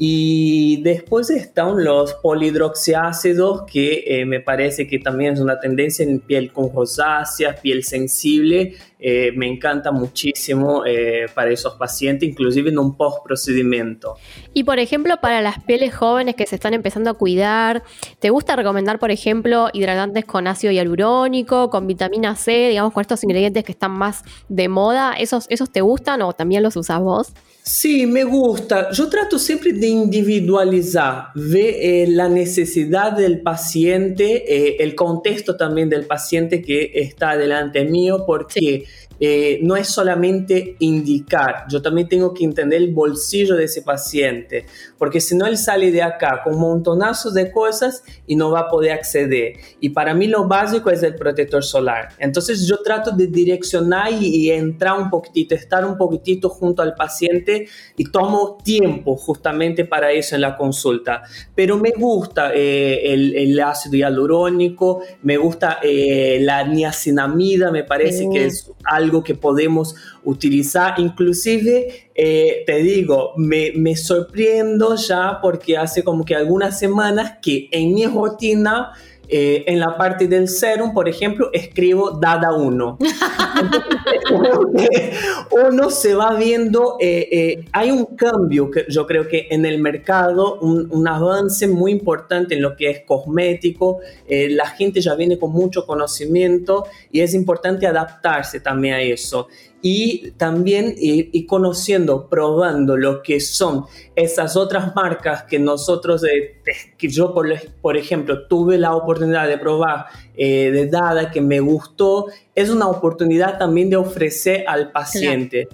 Y 0.00 0.80
después 0.82 1.28
están 1.28 1.82
los 1.82 2.14
polidroxiácidos, 2.14 3.62
que 3.62 4.04
eh, 4.06 4.24
me 4.26 4.38
parece 4.38 4.86
que 4.86 5.00
también 5.00 5.34
es 5.34 5.40
una 5.40 5.58
tendencia 5.58 6.04
en 6.04 6.20
piel 6.20 6.52
con 6.52 6.72
rosáceas, 6.72 7.58
piel 7.60 7.82
sensible. 7.82 8.76
Eh, 9.00 9.32
me 9.36 9.48
encanta 9.48 9.90
muchísimo 9.90 10.84
eh, 10.86 11.26
para 11.34 11.50
esos 11.50 11.74
pacientes, 11.74 12.28
inclusive 12.28 12.70
en 12.70 12.78
un 12.78 12.96
post-procedimiento. 12.96 14.14
Y 14.54 14.62
por 14.64 14.78
ejemplo, 14.78 15.16
para 15.20 15.40
las 15.40 15.62
pieles 15.64 15.94
jóvenes 15.94 16.36
que 16.36 16.46
se 16.46 16.54
están 16.54 16.74
empezando 16.74 17.10
a 17.10 17.14
cuidar, 17.14 17.82
¿te 18.20 18.30
gusta 18.30 18.54
recomendar, 18.54 19.00
por 19.00 19.10
ejemplo, 19.10 19.68
hidratantes 19.72 20.24
con 20.24 20.46
ácido 20.46 20.72
hialurónico, 20.72 21.70
con 21.70 21.88
vitamina 21.88 22.36
C, 22.36 22.68
digamos, 22.68 22.92
con 22.92 23.00
estos 23.00 23.24
ingredientes 23.24 23.64
que 23.64 23.72
están 23.72 23.92
más 23.92 24.22
de 24.48 24.68
moda? 24.68 25.14
¿Esos, 25.14 25.46
esos 25.48 25.70
te 25.72 25.80
gustan 25.80 26.22
o 26.22 26.32
también 26.32 26.62
los 26.62 26.76
usas 26.76 27.00
vos? 27.00 27.32
Sí, 27.68 28.06
me 28.06 28.24
gusta. 28.24 28.90
Yo 28.92 29.10
trato 29.10 29.38
siempre 29.38 29.74
de 29.74 29.87
individualizar, 29.88 31.28
ver 31.34 31.74
eh, 31.78 32.06
la 32.08 32.28
necesidad 32.28 33.12
del 33.12 33.40
paciente, 33.40 34.44
eh, 34.46 34.76
el 34.80 34.94
contexto 34.94 35.56
también 35.56 35.88
del 35.88 36.06
paciente 36.06 36.62
que 36.62 36.92
está 36.94 37.36
delante 37.36 37.84
mío, 37.84 38.24
porque 38.26 38.84
eh, 39.20 39.58
no 39.62 39.76
es 39.76 39.88
solamente 39.88 40.76
indicar, 40.78 41.64
yo 41.68 41.82
también 41.82 42.08
tengo 42.08 42.32
que 42.32 42.44
entender 42.44 42.80
el 42.80 42.92
bolsillo 42.92 43.56
de 43.56 43.64
ese 43.64 43.82
paciente, 43.82 44.66
porque 44.96 45.20
si 45.20 45.36
no 45.36 45.46
él 45.46 45.58
sale 45.58 45.90
de 45.90 46.02
acá 46.02 46.40
con 46.44 46.58
montonazos 46.58 47.34
de 47.34 47.50
cosas 47.50 48.02
y 48.26 48.36
no 48.36 48.50
va 48.50 48.60
a 48.60 48.68
poder 48.68 48.92
acceder. 48.92 49.54
Y 49.80 49.90
para 49.90 50.14
mí 50.14 50.26
lo 50.28 50.46
básico 50.46 50.90
es 50.90 51.02
el 51.02 51.14
protector 51.14 51.64
solar. 51.64 52.10
Entonces 52.18 52.66
yo 52.66 52.78
trato 52.78 53.10
de 53.10 53.26
direccionar 53.26 54.12
y, 54.12 54.50
entrar 54.50 54.98
un 54.98 55.10
poquitito, 55.10 55.54
estar 55.54 55.84
un 55.84 55.96
poquitito 55.96 56.48
junto 56.48 56.82
al 56.82 56.94
paciente 56.94 57.68
y 57.96 58.10
tomo 58.10 58.58
tiempo 58.62 59.16
justamente 59.16 59.84
para 59.84 60.12
eso 60.12 60.34
en 60.34 60.42
la 60.42 60.56
consulta. 60.56 61.22
Pero 61.54 61.76
me 61.76 61.90
gusta 61.90 62.52
eh, 62.54 63.12
el, 63.12 63.58
ácido 63.60 63.96
hialurónico, 63.96 65.02
me 65.22 65.36
gusta 65.36 65.78
eh, 65.82 66.38
la 66.40 66.64
niacinamida, 66.64 67.70
me 67.70 67.84
parece 67.84 68.28
que 68.32 68.46
es 68.46 68.70
algo 68.84 69.07
algo 69.08 69.24
que 69.24 69.34
podemos 69.34 69.94
utilizar. 70.24 70.94
Inclusive, 70.98 72.10
eh, 72.14 72.62
te 72.66 72.76
digo, 72.82 73.32
me, 73.36 73.72
me 73.74 73.96
sorprendo 73.96 74.94
ya 74.96 75.38
porque 75.40 75.76
hace 75.76 76.04
como 76.04 76.24
que 76.24 76.34
algunas 76.34 76.78
semanas 76.78 77.38
que 77.42 77.68
en 77.72 77.94
mi 77.94 78.06
rutina 78.06 78.92
eh, 79.30 79.64
en 79.66 79.78
la 79.78 79.98
parte 79.98 80.26
del 80.26 80.48
serum, 80.48 80.94
por 80.94 81.06
ejemplo, 81.06 81.50
escribo 81.52 82.12
DADA 82.12 82.54
1. 82.54 82.98
uno 85.68 85.90
se 85.90 86.14
va 86.14 86.34
viendo, 86.34 86.96
eh, 86.98 87.28
eh, 87.30 87.64
hay 87.72 87.90
un 87.90 88.06
cambio 88.16 88.70
que 88.70 88.86
yo 88.88 89.06
creo 89.06 89.28
que 89.28 89.48
en 89.50 89.66
el 89.66 89.80
mercado, 89.80 90.58
un, 90.60 90.88
un 90.90 91.06
avance 91.06 91.68
muy 91.68 91.92
importante 91.92 92.54
en 92.54 92.62
lo 92.62 92.74
que 92.74 92.88
es 92.88 93.02
cosmético, 93.06 93.98
la 94.28 94.66
gente 94.66 95.00
ya 95.00 95.14
viene 95.14 95.38
con 95.38 95.52
mucho 95.52 95.86
conocimiento 95.86 96.86
y 97.12 97.20
es 97.20 97.34
importante 97.34 97.86
adaptarse 97.86 98.60
también 98.60 98.94
a 98.94 99.02
eso 99.02 99.48
y 99.80 100.32
también 100.32 100.94
ir, 100.98 101.30
conociendo, 101.46 102.28
probando 102.28 102.96
lo 102.96 103.22
que 103.22 103.40
son 103.40 103.84
esas 104.16 104.56
otras 104.56 104.94
marcas 104.94 105.44
que 105.44 105.58
nosotros, 105.58 106.24
eh, 106.24 106.56
que 106.96 107.08
yo 107.08 107.32
por, 107.32 107.48
por, 107.80 107.96
ejemplo 107.96 108.46
tuve 108.48 108.76
la 108.76 108.94
oportunidad 108.94 109.46
de 109.46 109.58
probar 109.58 110.06
eh, 110.36 110.70
de 110.70 110.86
Dada 110.86 111.30
que 111.30 111.40
me 111.40 111.60
gustó, 111.60 112.26
es 112.54 112.70
una 112.70 112.88
oportunidad 112.88 113.58
también 113.58 113.88
de 113.88 113.96
ofrecer 113.96 114.64
al 114.66 114.90
paciente. 114.90 115.68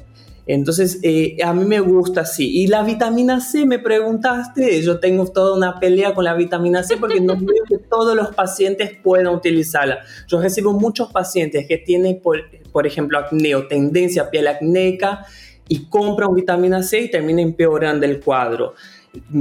Entonces, 0.47 0.99
eh, 1.03 1.39
a 1.43 1.55
mí 1.55 1.65
me 1.65 1.81
gusta 1.81 2.23
así. 2.23 2.63
Y 2.63 2.67
la 2.67 2.83
vitamina 2.83 3.41
C, 3.41 3.65
me 3.65 3.79
preguntaste, 3.79 4.83
yo 4.83 5.01
tengo 5.01 5.27
toda 5.27 5.57
una 5.57 5.81
pelea 5.81 6.15
con 6.15 6.25
la 6.25 6.35
vitamina 6.35 6.83
C 6.83 6.99
porque 6.99 7.21
no 7.21 7.35
veo 7.37 7.65
que 7.67 7.79
todos 7.79 8.15
los 8.15 8.35
pacientes 8.35 8.91
puedan 9.03 9.29
utilizarla. 9.29 10.01
Yo 10.29 10.41
recibo 10.41 10.75
muchos 10.75 11.11
pacientes 11.11 11.67
que 11.67 11.79
tienen, 11.79 12.21
por, 12.21 12.43
por 12.75 12.89
ejemplo, 12.89 13.19
acné 13.19 13.55
o 13.55 13.69
tendencia 13.69 14.23
a 14.23 14.31
piel 14.31 14.49
acnéica 14.49 15.25
y 15.69 15.85
compran 15.85 16.35
vitamina 16.35 16.83
C 16.83 17.03
y 17.03 17.09
termina 17.09 17.41
empeorando 17.41 18.05
el 18.05 18.19
cuadro. 18.19 18.75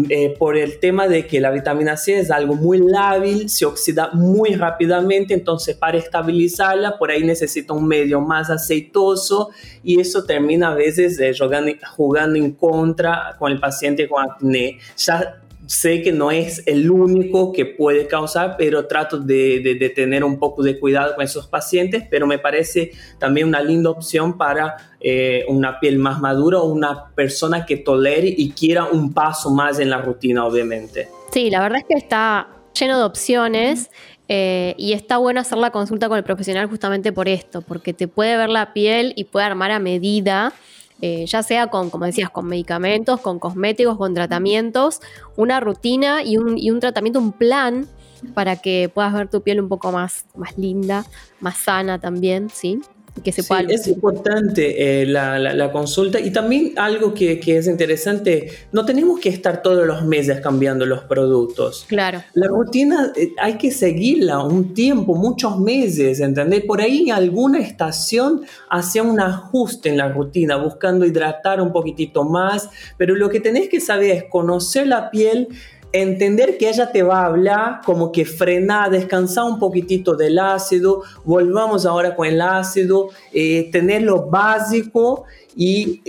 Eh, 0.07 0.35
por 0.37 0.55
el 0.55 0.79
tema 0.79 1.07
de 1.07 1.25
que 1.25 1.41
la 1.41 1.49
vitamina 1.49 1.97
C 1.97 2.19
es 2.19 2.29
algo 2.29 2.53
muy 2.53 2.77
lábil, 2.77 3.49
se 3.49 3.65
oxida 3.65 4.11
muy 4.13 4.53
rápidamente, 4.53 5.33
entonces 5.33 5.75
para 5.75 5.97
estabilizarla 5.97 6.99
por 6.99 7.09
ahí 7.09 7.23
necesita 7.23 7.73
un 7.73 7.87
medio 7.87 8.21
más 8.21 8.51
aceitoso 8.51 9.49
y 9.83 9.99
eso 9.99 10.25
termina 10.25 10.73
a 10.73 10.75
veces 10.75 11.19
eh, 11.19 11.33
jugando, 11.35 11.71
jugando 11.95 12.37
en 12.37 12.51
contra 12.51 13.35
con 13.39 13.51
el 13.51 13.59
paciente 13.59 14.07
con 14.07 14.23
acné. 14.23 14.77
Ya 14.95 15.41
sé 15.65 16.01
que 16.01 16.11
no 16.11 16.31
es 16.31 16.63
el 16.65 16.89
único 16.89 17.53
que 17.53 17.65
puede 17.65 18.07
causar, 18.07 18.55
pero 18.57 18.85
trato 18.87 19.17
de, 19.17 19.91
tener 19.95 20.23
un 20.23 20.37
poco 20.37 20.63
de 20.63 20.79
cuidado 20.79 21.15
con 21.15 21.23
esos 21.23 21.47
pacientes, 21.47 22.03
pero 22.09 22.27
me 22.27 22.39
parece 22.39 22.91
también 23.19 23.47
una 23.47 23.61
linda 23.61 23.89
opción 23.89 24.37
para 24.37 24.75
eh, 24.99 25.45
una 25.47 25.79
piel 25.79 25.99
más 25.99 26.19
madura 26.19 26.59
o 26.59 26.65
una 26.65 27.09
persona 27.15 27.65
que 27.65 27.77
tolere 27.77 28.33
y 28.35 28.51
quiera 28.51 28.85
un 28.85 29.13
paso 29.13 29.51
más 29.51 29.79
en 29.79 29.89
la 29.89 30.01
rutina, 30.01 30.45
obviamente. 30.45 31.07
Sí, 31.31 31.49
la 31.49 31.61
verdad 31.61 31.79
es 31.79 31.85
que 31.87 31.95
está 31.95 32.47
lleno 32.77 32.97
de 32.97 33.03
opciones. 33.03 33.89
Eh, 34.29 34.73
y 34.77 34.93
está 34.93 35.17
bueno 35.17 35.41
hacer 35.41 35.57
la 35.57 35.71
consulta 35.71 36.07
con 36.07 36.17
el 36.17 36.23
profesional 36.23 36.67
justamente 36.67 37.11
por 37.11 37.27
esto, 37.27 37.61
porque 37.61 37.93
te 37.93 38.07
puede 38.07 38.37
ver 38.37 38.49
la 38.49 38.71
piel 38.71 39.11
y 39.17 39.25
puede 39.25 39.45
armar 39.45 39.71
a 39.71 39.79
medida 39.79 40.53
eh, 41.01 41.25
ya 41.25 41.43
sea 41.43 41.67
con, 41.67 41.89
como 41.89 42.05
decías, 42.05 42.29
con 42.29 42.47
medicamentos, 42.47 43.19
con 43.19 43.39
cosméticos, 43.39 43.97
con 43.97 44.13
tratamientos, 44.13 45.01
una 45.35 45.59
rutina 45.59 46.23
y 46.23 46.37
un, 46.37 46.57
y 46.57 46.71
un 46.71 46.79
tratamiento, 46.79 47.19
un 47.19 47.31
plan 47.31 47.87
para 48.33 48.55
que 48.55 48.89
puedas 48.93 49.13
ver 49.13 49.29
tu 49.29 49.41
piel 49.41 49.59
un 49.59 49.67
poco 49.67 49.91
más, 49.91 50.25
más 50.35 50.57
linda, 50.57 51.05
más 51.39 51.57
sana 51.57 51.99
también, 51.99 52.49
¿sí? 52.49 52.81
Que 53.21 53.31
se 53.31 53.43
sí, 53.43 53.53
Es 53.69 53.87
importante 53.87 55.01
eh, 55.01 55.05
la, 55.05 55.71
consulta 55.71 56.19
y 56.19 56.31
también 56.31 56.73
algo 56.77 57.13
que, 57.13 57.39
es 57.45 57.67
interesante, 57.67 58.49
no 58.71 58.85
tenemos 58.85 59.19
que 59.19 59.29
estar 59.29 59.61
todos 59.61 59.85
los 59.85 60.03
meses 60.05 60.39
cambiando 60.41 60.85
los 60.85 61.03
productos. 61.03 61.85
Claro. 61.87 62.23
La 62.33 62.47
rutina 62.47 63.11
eh, 63.15 63.33
hay 63.39 63.57
que 63.57 63.71
seguirla 63.71 64.43
un 64.43 64.73
tiempo, 64.73 65.15
muchos 65.15 65.59
meses, 65.59 66.19
¿entendés? 66.19 66.63
Por 66.65 66.81
ahí 66.81 67.03
en 67.03 67.11
alguna 67.11 67.59
estación 67.59 68.41
hacía 68.69 69.03
un 69.03 69.19
ajuste 69.19 69.89
en 69.89 69.97
la 69.97 70.09
rutina, 70.09 70.57
buscando 70.57 71.05
hidratar 71.05 71.61
un 71.61 71.71
poquitito 71.71 72.23
más, 72.23 72.69
pero 72.97 73.15
lo 73.15 73.29
que 73.29 73.39
tenés 73.39 73.69
que 73.69 73.79
saber 73.79 74.11
es 74.11 74.23
conocer 74.25 74.87
la 74.87 75.11
piel 75.11 75.49
entender 75.93 76.57
que 76.57 76.69
ella 76.69 76.91
te 76.91 77.03
va 77.03 77.21
a 77.21 77.25
hablar 77.27 77.81
como 77.85 78.11
que 78.11 78.25
frena, 78.25 78.89
descansar 78.89 79.45
un 79.45 79.59
poquitito 79.59 80.15
del 80.15 80.39
ácido, 80.39 81.03
volvamos 81.23 81.85
ahora 81.85 82.15
con 82.15 82.27
el 82.27 82.41
ácido, 82.41 83.09
eh, 83.31 83.69
tener 83.71 84.01
lo 84.01 84.25
básico 84.25 85.25
y, 85.55 86.01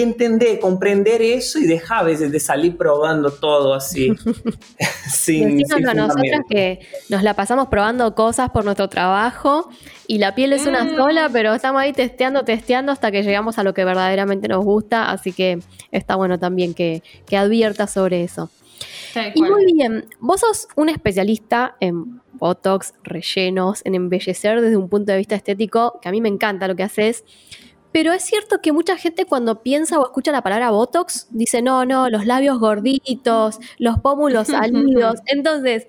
entender, 0.00 0.58
comprender 0.58 1.22
eso 1.22 1.60
y 1.60 1.66
dejar 1.66 2.00
a 2.00 2.02
veces 2.02 2.32
de 2.32 2.40
salir 2.40 2.76
probando 2.76 3.30
todo 3.30 3.74
así. 3.74 4.10
sin, 5.08 5.64
sin 5.64 5.88
a 5.88 5.94
nosotras 5.94 6.40
que 6.50 6.80
nos 7.08 7.22
la 7.22 7.34
pasamos 7.34 7.68
probando 7.68 8.16
cosas 8.16 8.50
por 8.50 8.64
nuestro 8.64 8.88
trabajo 8.88 9.70
y 10.08 10.18
la 10.18 10.34
piel 10.34 10.52
es 10.52 10.66
una 10.66 10.82
mm. 10.82 10.96
sola, 10.96 11.30
pero 11.32 11.54
estamos 11.54 11.80
ahí 11.80 11.92
testeando, 11.92 12.42
testeando 12.44 12.90
hasta 12.90 13.12
que 13.12 13.22
llegamos 13.22 13.56
a 13.58 13.62
lo 13.62 13.72
que 13.72 13.84
verdaderamente 13.84 14.48
nos 14.48 14.64
gusta, 14.64 15.12
así 15.12 15.32
que 15.32 15.60
está 15.92 16.16
bueno 16.16 16.40
también 16.40 16.74
que, 16.74 17.04
que 17.28 17.36
adviertas 17.36 17.92
sobre 17.92 18.24
eso. 18.24 18.50
Y 19.34 19.42
muy 19.42 19.72
bien, 19.72 20.08
vos 20.20 20.40
sos 20.40 20.68
un 20.76 20.88
especialista 20.88 21.76
en 21.80 22.20
Botox, 22.32 22.94
rellenos, 23.02 23.82
en 23.84 23.94
embellecer 23.94 24.60
desde 24.60 24.76
un 24.76 24.88
punto 24.88 25.12
de 25.12 25.18
vista 25.18 25.34
estético, 25.34 25.98
que 26.00 26.08
a 26.08 26.12
mí 26.12 26.20
me 26.20 26.28
encanta 26.28 26.68
lo 26.68 26.76
que 26.76 26.82
haces. 26.84 27.24
Pero 27.90 28.12
es 28.12 28.22
cierto 28.22 28.60
que 28.60 28.72
mucha 28.72 28.96
gente 28.96 29.24
cuando 29.24 29.62
piensa 29.62 29.98
o 29.98 30.04
escucha 30.04 30.30
la 30.30 30.42
palabra 30.42 30.70
Botox 30.70 31.28
dice, 31.30 31.62
no, 31.62 31.84
no, 31.84 32.10
los 32.10 32.26
labios 32.26 32.58
gorditos, 32.58 33.58
los 33.78 33.98
pómulos 34.00 34.48
salidos. 34.48 35.20
Entonces, 35.26 35.86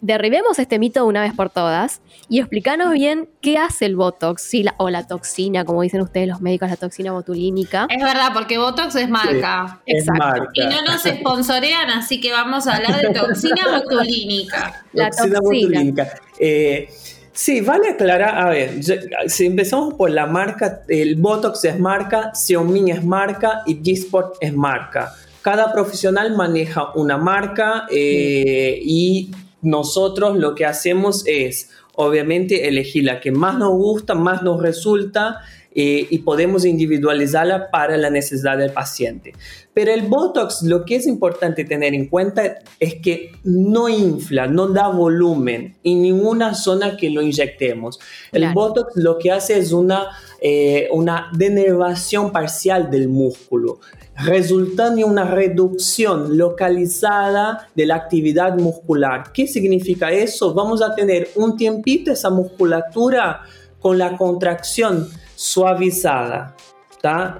derribemos 0.00 0.58
este 0.58 0.78
mito 0.78 1.04
una 1.06 1.22
vez 1.22 1.32
por 1.34 1.50
todas 1.50 2.00
y 2.28 2.38
explícanos 2.40 2.92
bien 2.92 3.28
qué 3.40 3.58
hace 3.58 3.86
el 3.86 3.96
Botox 3.96 4.50
o 4.76 4.90
la 4.90 5.06
toxina, 5.06 5.64
como 5.64 5.82
dicen 5.82 6.00
ustedes 6.00 6.28
los 6.28 6.40
médicos, 6.40 6.70
la 6.70 6.76
toxina 6.76 7.12
botulínica. 7.12 7.86
Es 7.90 8.02
verdad, 8.02 8.30
porque 8.32 8.58
Botox 8.58 8.94
es 8.96 9.08
marca. 9.08 9.80
Exacto. 9.86 10.50
Y 10.54 10.64
no 10.66 10.82
nos 10.82 11.02
sponsorean, 11.02 11.90
así 11.90 12.20
que 12.20 12.30
vamos 12.30 12.66
a 12.66 12.76
hablar 12.76 13.00
de 13.00 13.12
toxina 13.12 13.78
botulínica. 13.78 14.84
La 14.92 15.10
toxina, 15.10 15.40
botulínica. 15.40 16.08
Eh, 16.38 16.88
sí, 17.32 17.60
vale 17.60 17.90
aclarar, 17.90 18.38
a 18.38 18.50
ver, 18.50 18.80
si 19.26 19.46
empezamos 19.46 19.94
por 19.94 20.10
la 20.10 20.26
marca, 20.26 20.82
el 20.88 21.16
Botox 21.16 21.64
es 21.64 21.78
marca, 21.78 22.32
Xiaomi 22.34 22.90
es 22.90 23.04
marca 23.04 23.62
y 23.66 23.82
G-Sport 23.82 24.36
es 24.40 24.54
marca. 24.54 25.12
Cada 25.42 25.72
profesional 25.72 26.36
maneja 26.36 26.92
una 26.94 27.16
marca 27.16 27.86
eh, 27.90 28.78
y 28.82 29.30
nosotros 29.62 30.36
lo 30.38 30.54
que 30.54 30.66
hacemos 30.66 31.24
es, 31.26 31.70
obviamente, 31.94 32.68
elegir 32.68 33.04
la 33.04 33.20
que 33.20 33.32
más 33.32 33.58
nos 33.58 33.72
gusta, 33.72 34.14
más 34.14 34.42
nos 34.42 34.62
resulta 34.62 35.40
eh, 35.80 36.06
y 36.10 36.18
podemos 36.18 36.64
individualizarla 36.64 37.70
para 37.70 37.96
la 37.96 38.10
necesidad 38.10 38.58
del 38.58 38.72
paciente. 38.72 39.34
Pero 39.74 39.92
el 39.92 40.02
Botox, 40.02 40.62
lo 40.62 40.84
que 40.84 40.96
es 40.96 41.06
importante 41.06 41.64
tener 41.64 41.94
en 41.94 42.08
cuenta 42.08 42.58
es 42.80 42.96
que 42.96 43.32
no 43.44 43.88
infla, 43.88 44.46
no 44.46 44.68
da 44.68 44.88
volumen 44.88 45.76
en 45.84 46.02
ninguna 46.02 46.54
zona 46.54 46.96
que 46.96 47.10
lo 47.10 47.22
inyectemos. 47.22 48.00
El 48.32 48.52
Botox 48.52 48.96
lo 48.96 49.18
que 49.18 49.30
hace 49.30 49.58
es 49.58 49.70
una, 49.72 50.08
eh, 50.40 50.88
una 50.90 51.30
denervación 51.32 52.32
parcial 52.32 52.90
del 52.90 53.08
músculo 53.08 53.78
resultando 54.24 55.00
en 55.00 55.08
una 55.10 55.24
reducción 55.24 56.36
localizada 56.36 57.68
de 57.74 57.86
la 57.86 57.96
actividad 57.96 58.58
muscular. 58.58 59.32
¿Qué 59.32 59.46
significa 59.46 60.10
eso? 60.10 60.54
Vamos 60.54 60.82
a 60.82 60.94
tener 60.94 61.30
un 61.36 61.56
tiempito 61.56 62.12
esa 62.12 62.30
musculatura 62.30 63.42
con 63.80 63.96
la 63.96 64.16
contracción 64.16 65.08
suavizada. 65.36 66.56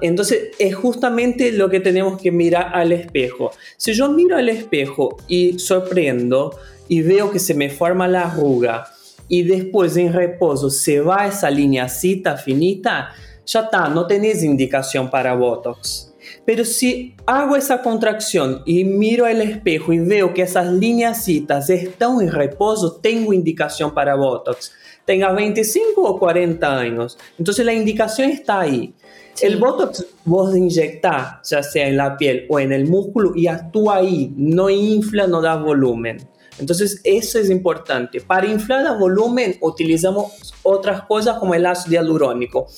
Entonces 0.01 0.51
es 0.59 0.75
justamente 0.75 1.53
lo 1.53 1.69
que 1.69 1.81
tenemos 1.81 2.21
que 2.21 2.31
mirar 2.31 2.71
al 2.75 2.93
espejo. 2.93 3.51
Si 3.77 3.93
yo 3.93 4.11
miro 4.11 4.37
al 4.37 4.49
espejo 4.49 5.17
y 5.27 5.59
sorprendo 5.59 6.57
y 6.87 7.03
veo 7.03 7.31
que 7.31 7.39
se 7.39 7.55
me 7.55 7.69
forma 7.69 8.09
la 8.09 8.23
arruga 8.23 8.87
y 9.27 9.43
después 9.43 9.97
en 9.97 10.13
reposo 10.13 10.71
se 10.71 11.01
va 11.01 11.27
esa 11.27 11.51
lineacita 11.51 12.37
finita, 12.37 13.11
ya 13.45 13.61
está, 13.61 13.89
no 13.89 14.07
tenés 14.07 14.43
indicación 14.43 15.11
para 15.11 15.35
Botox. 15.35 16.08
Pero 16.49 16.65
si 16.65 17.15
hago 17.27 17.57
esa 17.57 17.83
contracción 17.83 18.63
y 18.65 18.83
miro 18.83 19.27
al 19.27 19.43
espejo 19.43 19.93
y 19.93 19.99
veo 19.99 20.33
que 20.33 20.41
esas 20.41 20.73
líneas 20.73 21.29
están 21.29 22.23
en 22.23 22.33
reposo, 22.33 22.95
tengo 23.03 23.35
indicación 23.35 23.93
para 23.93 24.15
Botox. 24.15 24.73
Tenga 25.05 25.31
25 25.33 26.01
o 26.01 26.19
40 26.19 26.79
años. 26.79 27.19
Entonces 27.39 27.67
la 27.67 27.75
indicación 27.75 28.31
está 28.31 28.61
ahí. 28.61 28.95
El 29.43 29.59
Botox 29.59 30.07
vos 30.25 30.57
inyectás, 30.57 31.47
ya 31.51 31.63
sea 31.63 31.87
en 31.87 31.99
la 31.99 32.17
piel 32.17 32.47
o 32.49 32.59
en 32.59 32.73
el 32.73 32.87
músculo, 32.87 33.35
y 33.37 33.47
actúa 33.47 33.97
ahí. 33.97 34.33
No 34.35 34.71
infla, 34.71 35.27
no 35.27 35.43
da 35.43 35.55
volumen. 35.57 36.17
Entonces, 36.59 37.03
eso 37.05 37.39
es 37.39 37.51
importante. 37.51 38.23
Para 38.23 38.47
inflar 38.47 38.87
el 38.87 38.99
volumen, 38.99 39.57
utilizamos 39.61 40.55
otras 40.63 41.03
cosas 41.03 41.39
como 41.39 41.55
el 41.55 41.67
ácido 41.67 41.93
hialurónico 41.93 42.69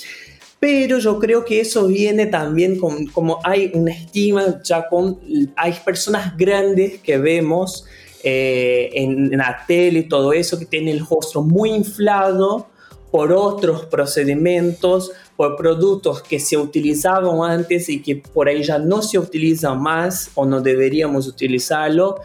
pero 0.61 0.99
yo 0.99 1.19
creo 1.19 1.45
que 1.45 1.61
eso 1.61 1.87
viene 1.87 2.27
también 2.27 2.79
con, 2.79 3.07
como 3.07 3.41
hay 3.43 3.71
una 3.73 3.93
estima 3.93 4.63
ya 4.63 4.87
con, 4.89 5.19
hay 5.57 5.73
personas 5.83 6.37
grandes 6.37 7.01
que 7.01 7.17
vemos 7.17 7.87
eh, 8.23 8.91
en, 8.93 9.31
la 9.31 9.65
tele 9.67 10.01
y 10.01 10.03
todo 10.09 10.35
eso, 10.35 10.59
que 10.59 10.67
tienen 10.67 10.99
el 10.99 11.07
rostro 11.07 11.43
muy 11.43 11.71
inflado 11.71 12.67
por 13.11 13.33
otros 13.33 13.87
procedimientos, 13.87 15.11
por 15.35 15.57
productos 15.57 16.23
que 16.23 16.39
se 16.39 16.59
utilizaban 16.59 17.51
antes 17.51 17.89
y 17.89 18.03
que 18.03 18.17
por 18.17 18.47
ahí 18.47 18.63
ya 18.63 18.79
no 18.79 19.01
se 19.01 19.19
utilizan 19.19 19.81
más 19.83 20.31
o 20.35 20.45
no 20.45 20.61
deberíamos 20.61 21.27
utilizarlo. 21.27 22.21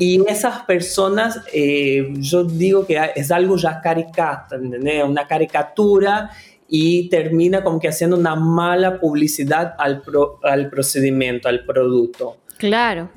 Y 0.00 0.24
esas 0.26 0.62
personas, 0.62 1.38
eh, 1.52 2.08
yo 2.18 2.42
digo 2.42 2.86
que 2.86 2.98
es 3.14 3.30
algo 3.30 3.56
ya 3.56 3.80
caricato, 3.82 4.56
una 4.56 5.28
caricatura 5.28 6.30
y 6.68 7.08
termina 7.08 7.62
como 7.62 7.80
que 7.80 7.88
haciendo 7.88 8.16
una 8.16 8.34
mala 8.34 9.00
publicidad 9.00 9.74
al, 9.78 10.02
al 10.42 10.70
procedimiento, 10.70 11.48
al 11.48 11.64
producto. 11.64 12.38
Claro. 12.58 13.10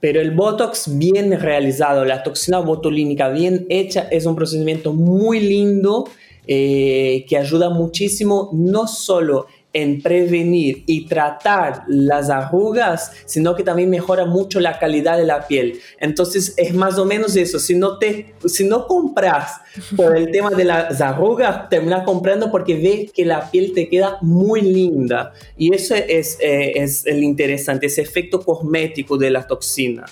Pero 0.00 0.20
el 0.20 0.30
Botox 0.30 0.98
bien 0.98 1.38
realizado, 1.40 2.04
la 2.04 2.22
toxina 2.22 2.58
botulínica 2.60 3.28
bien 3.28 3.66
hecha, 3.68 4.08
es 4.10 4.26
un 4.26 4.36
procedimiento 4.36 4.92
muy 4.92 5.40
lindo 5.40 6.04
eh, 6.46 7.24
que 7.28 7.36
ayuda 7.36 7.70
muchísimo 7.70 8.50
no 8.52 8.86
solo 8.86 9.46
en 9.76 10.00
prevenir 10.00 10.84
y 10.86 11.04
tratar 11.04 11.82
las 11.86 12.30
arrugas, 12.30 13.12
sino 13.26 13.54
que 13.54 13.62
también 13.62 13.90
mejora 13.90 14.24
mucho 14.24 14.58
la 14.58 14.78
calidad 14.78 15.18
de 15.18 15.26
la 15.26 15.46
piel. 15.46 15.78
Entonces 16.00 16.54
es 16.56 16.72
más 16.72 16.96
o 16.96 17.04
menos 17.04 17.36
eso, 17.36 17.58
si 17.58 17.74
no, 17.74 17.98
te, 17.98 18.34
si 18.46 18.64
no 18.64 18.86
compras 18.86 19.60
por 19.94 20.16
el 20.16 20.30
tema 20.30 20.48
de 20.48 20.64
las 20.64 20.98
arrugas, 21.02 21.68
terminas 21.68 22.04
comprando 22.04 22.50
porque 22.50 22.74
ves 22.76 23.12
que 23.12 23.26
la 23.26 23.50
piel 23.50 23.74
te 23.74 23.90
queda 23.90 24.16
muy 24.22 24.62
linda. 24.62 25.34
Y 25.58 25.74
eso 25.74 25.94
es, 25.94 26.38
eh, 26.40 26.72
es 26.76 27.04
el 27.04 27.22
interesante, 27.22 27.84
ese 27.84 28.00
efecto 28.00 28.40
cosmético 28.40 29.18
de 29.18 29.28
la 29.28 29.46
toxina. 29.46 30.06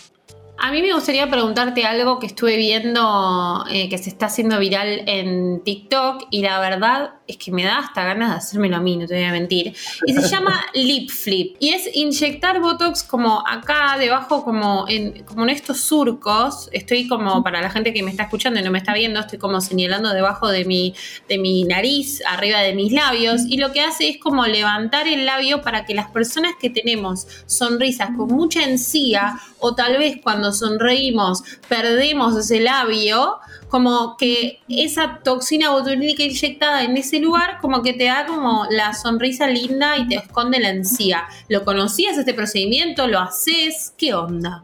A 0.56 0.70
mí 0.70 0.80
me 0.82 0.92
gustaría 0.94 1.28
preguntarte 1.28 1.84
algo 1.84 2.18
que 2.18 2.26
estuve 2.26 2.56
viendo 2.56 3.64
eh, 3.70 3.88
que 3.88 3.98
se 3.98 4.08
está 4.08 4.26
haciendo 4.26 4.58
viral 4.58 5.02
en 5.06 5.62
TikTok 5.64 6.28
y 6.30 6.42
la 6.42 6.60
verdad 6.60 7.14
es 7.26 7.36
que 7.38 7.50
me 7.50 7.64
da 7.64 7.78
hasta 7.78 8.04
ganas 8.04 8.30
de 8.30 8.36
hacérmelo 8.36 8.76
a 8.76 8.80
mí, 8.80 8.96
no 8.96 9.06
te 9.06 9.14
voy 9.14 9.24
a 9.24 9.32
mentir. 9.32 9.74
Y 10.06 10.12
se 10.12 10.28
llama 10.28 10.64
Lip 10.74 11.10
Flip. 11.10 11.56
Y 11.58 11.70
es 11.70 11.88
inyectar 11.94 12.60
Botox 12.60 13.02
como 13.02 13.46
acá 13.46 13.96
debajo, 13.98 14.44
como 14.44 14.84
en, 14.88 15.24
como 15.24 15.44
en 15.44 15.50
estos 15.50 15.80
surcos. 15.80 16.68
Estoy 16.72 17.08
como, 17.08 17.42
para 17.42 17.62
la 17.62 17.70
gente 17.70 17.92
que 17.92 18.02
me 18.02 18.10
está 18.10 18.24
escuchando 18.24 18.60
y 18.60 18.62
no 18.62 18.70
me 18.70 18.78
está 18.78 18.92
viendo, 18.92 19.20
estoy 19.20 19.38
como 19.38 19.60
señalando 19.60 20.12
debajo 20.12 20.48
de 20.48 20.64
mi, 20.64 20.94
de 21.28 21.38
mi 21.38 21.64
nariz, 21.64 22.22
arriba 22.26 22.60
de 22.60 22.74
mis 22.74 22.92
labios. 22.92 23.42
Y 23.48 23.56
lo 23.56 23.72
que 23.72 23.80
hace 23.80 24.08
es 24.08 24.18
como 24.18 24.46
levantar 24.46 25.08
el 25.08 25.24
labio 25.24 25.62
para 25.62 25.86
que 25.86 25.94
las 25.94 26.10
personas 26.10 26.52
que 26.60 26.70
tenemos 26.70 27.26
sonrisas 27.46 28.10
con 28.16 28.28
mucha 28.28 28.64
encía 28.64 29.40
o 29.58 29.74
tal 29.74 29.96
vez 29.96 30.18
cuando 30.22 30.52
sonreímos 30.52 31.42
perdemos 31.68 32.36
ese 32.36 32.60
labio, 32.60 33.38
como 33.74 34.16
que 34.16 34.60
esa 34.68 35.18
toxina 35.24 35.72
botulínica 35.72 36.22
inyectada 36.22 36.84
en 36.84 36.96
ese 36.96 37.18
lugar, 37.18 37.58
como 37.60 37.82
que 37.82 37.92
te 37.92 38.04
da 38.04 38.24
como 38.24 38.66
la 38.70 38.94
sonrisa 38.94 39.48
linda 39.48 39.98
y 39.98 40.06
te 40.06 40.14
esconde 40.14 40.60
la 40.60 40.68
encía. 40.68 41.24
¿Lo 41.48 41.64
conocías 41.64 42.16
este 42.16 42.34
procedimiento? 42.34 43.08
¿Lo 43.08 43.18
haces? 43.18 43.92
¿Qué 43.98 44.14
onda? 44.14 44.62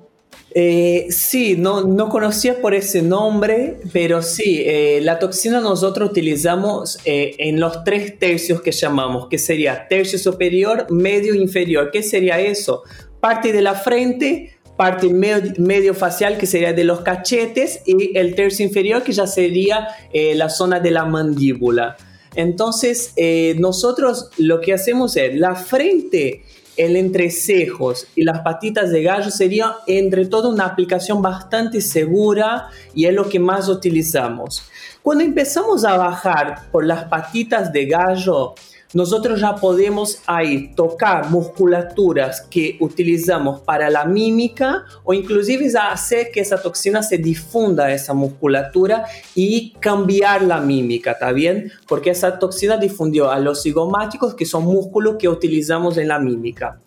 Eh, 0.54 1.08
sí, 1.10 1.56
no, 1.58 1.82
no 1.82 2.08
conocía 2.08 2.60
por 2.60 2.72
ese 2.72 3.02
nombre, 3.02 3.78
pero 3.92 4.22
sí, 4.22 4.62
eh, 4.64 5.00
la 5.02 5.18
toxina 5.18 5.60
nosotros 5.60 6.10
utilizamos 6.10 7.00
eh, 7.04 7.34
en 7.38 7.58
los 7.58 7.82
tres 7.82 8.16
tercios 8.16 8.62
que 8.62 8.70
llamamos, 8.70 9.26
que 9.26 9.38
sería 9.38 9.88
tercio 9.88 10.20
superior, 10.20 10.86
medio, 10.88 11.34
inferior. 11.34 11.90
¿Qué 11.92 12.04
sería 12.04 12.38
eso? 12.38 12.84
Parte 13.18 13.52
de 13.52 13.60
la 13.60 13.74
frente, 13.74 14.59
parte 14.80 15.10
medio, 15.10 15.92
facial 15.92 16.38
que 16.38 16.46
sería 16.46 16.72
de 16.72 16.84
los 16.84 17.02
cachetes 17.02 17.82
y 17.84 18.16
el 18.16 18.34
tercio 18.34 18.64
inferior 18.64 19.02
que 19.02 19.12
ya 19.12 19.26
sería 19.26 19.88
eh, 20.10 20.34
la 20.34 20.48
zona 20.48 20.80
de 20.80 20.90
la 20.90 21.04
mandíbula. 21.04 21.98
Entonces, 22.34 23.12
eh, 23.16 23.56
nosotros 23.58 24.30
lo 24.38 24.62
que 24.62 24.72
hacemos 24.72 25.18
es 25.18 25.38
la 25.38 25.54
frente, 25.54 26.44
el 26.78 26.96
entrecejos 26.96 28.06
y 28.16 28.24
las 28.24 28.40
patitas 28.40 28.90
de 28.90 29.02
gallo 29.02 29.30
sería 29.30 29.74
entre 29.86 30.24
todo 30.24 30.48
una 30.48 30.64
aplicación 30.64 31.20
bastante 31.20 31.82
segura 31.82 32.68
y 32.94 33.04
es 33.04 33.12
lo 33.12 33.28
que 33.28 33.38
más 33.38 33.68
utilizamos. 33.68 34.62
Cuando 35.02 35.22
empezamos 35.22 35.84
a 35.84 35.98
bajar 35.98 36.70
por 36.72 36.86
las 36.86 37.04
patitas 37.04 37.70
de 37.70 37.84
gallo, 37.84 38.54
nosotros 38.92 39.40
ya 39.40 39.54
podemos 39.54 40.20
ahí 40.26 40.74
tocar 40.74 41.30
musculaturas 41.30 42.42
que 42.50 42.76
utilizamos 42.80 43.60
para 43.60 43.88
la 43.88 44.04
mímica 44.04 44.84
o 45.04 45.14
inclusive 45.14 45.70
hacer 45.78 46.30
que 46.32 46.40
esa 46.40 46.60
toxina 46.60 47.02
se 47.02 47.18
difunda 47.18 47.84
a 47.86 47.92
esa 47.92 48.14
musculatura 48.14 49.04
y 49.34 49.72
cambiar 49.78 50.42
la 50.42 50.60
mímica, 50.60 51.12
¿está 51.12 51.30
bien? 51.32 51.70
Porque 51.86 52.10
esa 52.10 52.38
toxina 52.38 52.76
difundió 52.76 53.30
a 53.30 53.38
los 53.38 53.62
cigomáticos, 53.62 54.34
que 54.34 54.46
son 54.46 54.64
músculos 54.64 55.16
que 55.18 55.28
utilizamos 55.28 55.96
en 55.96 56.08
la 56.08 56.18
mímica. 56.18 56.80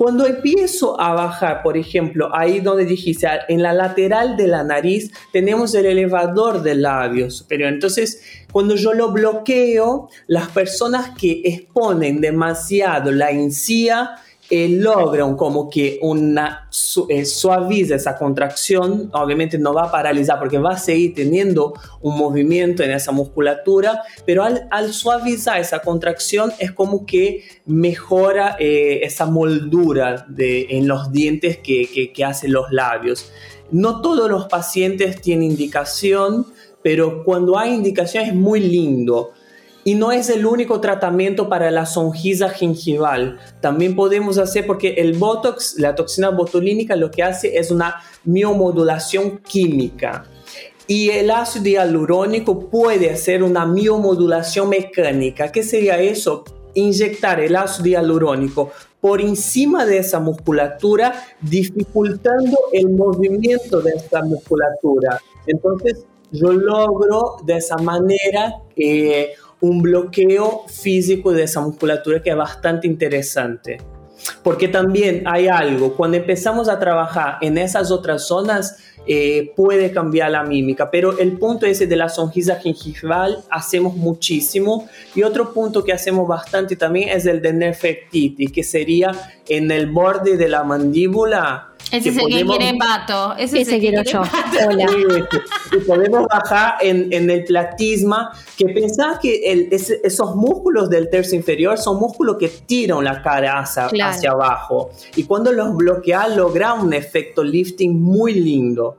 Cuando 0.00 0.26
empiezo 0.26 0.98
a 0.98 1.12
bajar, 1.12 1.62
por 1.62 1.76
ejemplo, 1.76 2.34
ahí 2.34 2.60
donde 2.60 2.86
dijiste, 2.86 3.28
en 3.48 3.62
la 3.62 3.74
lateral 3.74 4.34
de 4.34 4.46
la 4.46 4.64
nariz 4.64 5.12
tenemos 5.30 5.74
el 5.74 5.84
elevador 5.84 6.62
del 6.62 6.80
labio 6.80 7.30
superior. 7.30 7.70
Entonces, 7.70 8.22
cuando 8.50 8.76
yo 8.76 8.94
lo 8.94 9.12
bloqueo, 9.12 10.08
las 10.26 10.48
personas 10.48 11.10
que 11.18 11.42
exponen 11.44 12.22
demasiado 12.22 13.12
la 13.12 13.30
encía, 13.30 14.12
eh, 14.52 14.68
logran 14.68 15.36
como 15.36 15.70
que 15.70 16.00
una 16.02 16.68
eh, 17.08 17.24
suaviza 17.24 17.94
esa 17.94 18.18
contracción, 18.18 19.08
obviamente 19.12 19.58
no 19.58 19.72
va 19.72 19.84
a 19.84 19.92
paralizar 19.92 20.40
porque 20.40 20.58
va 20.58 20.72
a 20.72 20.78
seguir 20.78 21.14
teniendo 21.14 21.72
un 22.00 22.18
movimiento 22.18 22.82
en 22.82 22.90
esa 22.90 23.12
musculatura, 23.12 24.02
pero 24.26 24.42
al, 24.42 24.92
suavizar 24.92 25.60
esa 25.60 25.78
contracción 25.78 26.52
es 26.58 26.72
como 26.72 27.06
que 27.06 27.44
mejora 27.64 28.56
eh, 28.58 29.00
esa 29.04 29.26
moldura 29.26 30.26
de, 30.28 30.66
en 30.70 30.88
los 30.88 31.12
dientes 31.12 31.58
que, 31.58 31.88
que, 31.88 32.12
que 32.12 32.24
hacen 32.24 32.52
los 32.52 32.72
labios. 32.72 33.30
No 33.70 34.00
todos 34.00 34.28
los 34.28 34.46
pacientes 34.46 35.20
tienen 35.20 35.52
indicación, 35.52 36.46
pero 36.82 37.22
cuando 37.22 37.56
hay 37.56 37.72
indicación 37.72 38.24
es 38.24 38.34
muy 38.34 38.58
lindo. 38.58 39.30
Y 39.82 39.94
no 39.94 40.12
es 40.12 40.28
el 40.28 40.44
único 40.44 40.80
tratamiento 40.80 41.48
para 41.48 41.70
la 41.70 41.86
sonrisa 41.86 42.50
gingival. 42.50 43.38
También 43.60 43.96
podemos 43.96 44.36
hacer, 44.38 44.66
porque 44.66 44.94
el 44.98 45.14
Botox, 45.14 45.76
la 45.78 45.94
toxina 45.94 46.30
botulínica, 46.30 46.96
lo 46.96 47.10
que 47.10 47.22
hace 47.22 47.56
es 47.56 47.70
una 47.70 47.96
miomodulación 48.24 49.38
química. 49.38 50.26
Y 50.86 51.10
el 51.10 51.30
ácido 51.30 51.66
hialurónico 51.66 52.68
puede 52.68 53.10
hacer 53.10 53.42
una 53.42 53.64
miomodulación 53.64 54.68
mecánica. 54.68 55.50
¿Qué 55.50 55.62
sería 55.62 55.98
eso? 55.98 56.44
Inyectar 56.74 57.40
el 57.40 57.56
ácido 57.56 57.88
hialurónico 57.88 58.72
por 59.00 59.20
encima 59.20 59.86
de 59.86 59.98
esa 59.98 60.20
musculatura, 60.20 61.14
dificultando 61.40 62.58
el 62.72 62.90
movimiento 62.90 63.80
de 63.80 63.92
esa 63.92 64.22
musculatura. 64.22 65.18
Entonces, 65.46 66.04
yo 66.32 66.52
logro 66.52 67.36
de 67.44 67.56
esa 67.56 67.76
manera 67.78 68.56
que 68.76 69.32
un 69.60 69.82
bloqueo 69.82 70.64
físico 70.68 71.32
de 71.32 71.44
esa 71.44 71.60
musculatura 71.60 72.22
que 72.22 72.30
es 72.30 72.36
bastante 72.36 72.86
interesante. 72.86 73.78
Porque 74.42 74.68
también 74.68 75.22
hay 75.26 75.48
algo, 75.48 75.96
cuando 75.96 76.18
empezamos 76.18 76.68
a 76.68 76.78
trabajar 76.78 77.38
en 77.40 77.56
esas 77.56 77.90
otras 77.90 78.26
zonas, 78.26 78.76
eh, 79.06 79.52
puede 79.56 79.92
cambiar 79.92 80.30
la 80.30 80.42
mímica, 80.42 80.90
pero 80.90 81.18
el 81.18 81.38
punto 81.38 81.64
ese 81.64 81.86
de 81.86 81.96
la 81.96 82.10
sonrisa 82.10 82.56
gingival 82.56 83.42
hacemos 83.48 83.96
muchísimo 83.96 84.88
y 85.14 85.22
otro 85.22 85.54
punto 85.54 85.82
que 85.82 85.94
hacemos 85.94 86.28
bastante 86.28 86.76
también 86.76 87.08
es 87.08 87.24
el 87.24 87.40
de 87.40 87.54
Nefertiti, 87.54 88.48
que 88.48 88.62
sería 88.62 89.12
en 89.48 89.70
el 89.70 89.86
borde 89.86 90.36
de 90.36 90.48
la 90.48 90.64
mandíbula 90.64 91.69
ese 91.90 92.08
es 92.10 92.16
el 92.16 92.26
que 92.26 92.44
quiere 92.44 92.78
pato. 92.78 93.34
Ese, 93.36 93.60
es 93.62 93.68
el 93.68 93.80
quiero 93.80 94.02
yo. 94.02 94.22
Hola. 94.68 94.86
y 95.72 95.78
podemos 95.80 96.26
bajar 96.28 96.74
en, 96.80 97.12
en, 97.12 97.30
el 97.30 97.44
platisma, 97.44 98.32
que 98.56 98.66
pensás 98.66 99.18
que 99.18 99.52
el, 99.52 99.68
esos 99.70 100.36
músculos 100.36 100.88
del 100.88 101.10
tercio 101.10 101.36
inferior 101.36 101.78
son 101.78 101.98
músculos 101.98 102.36
que 102.38 102.48
tiran 102.48 103.02
la 103.04 103.22
cara 103.22 103.58
hacia, 103.58 103.86
hacia 103.86 104.30
abajo. 104.30 104.90
Y 105.16 105.24
cuando 105.24 105.52
los 105.52 105.76
bloqueas, 105.76 106.36
logra 106.36 106.74
un 106.74 106.92
efecto 106.92 107.42
lifting 107.42 108.00
muy 108.00 108.34
lindo. 108.34 108.96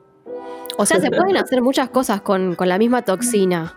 O 0.77 0.85
sea, 0.85 0.99
se 0.99 1.11
pueden 1.11 1.37
hacer 1.37 1.61
muchas 1.61 1.89
cosas 1.89 2.21
con, 2.21 2.55
con 2.55 2.67
la 2.67 2.77
misma 2.77 3.03
toxina. 3.03 3.75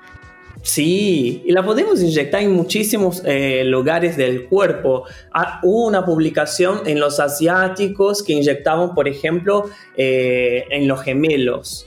Sí, 0.64 1.42
y 1.44 1.52
la 1.52 1.62
podemos 1.62 2.00
inyectar 2.00 2.42
en 2.42 2.52
muchísimos 2.52 3.22
eh, 3.26 3.64
lugares 3.64 4.16
del 4.16 4.46
cuerpo. 4.46 5.04
Ah, 5.30 5.60
hubo 5.62 5.86
una 5.86 6.06
publicación 6.06 6.80
en 6.86 6.98
los 6.98 7.20
asiáticos 7.20 8.22
que 8.22 8.32
inyectaban, 8.32 8.94
por 8.94 9.06
ejemplo, 9.06 9.68
eh, 9.94 10.64
en 10.70 10.88
los 10.88 11.02
gemelos. 11.02 11.86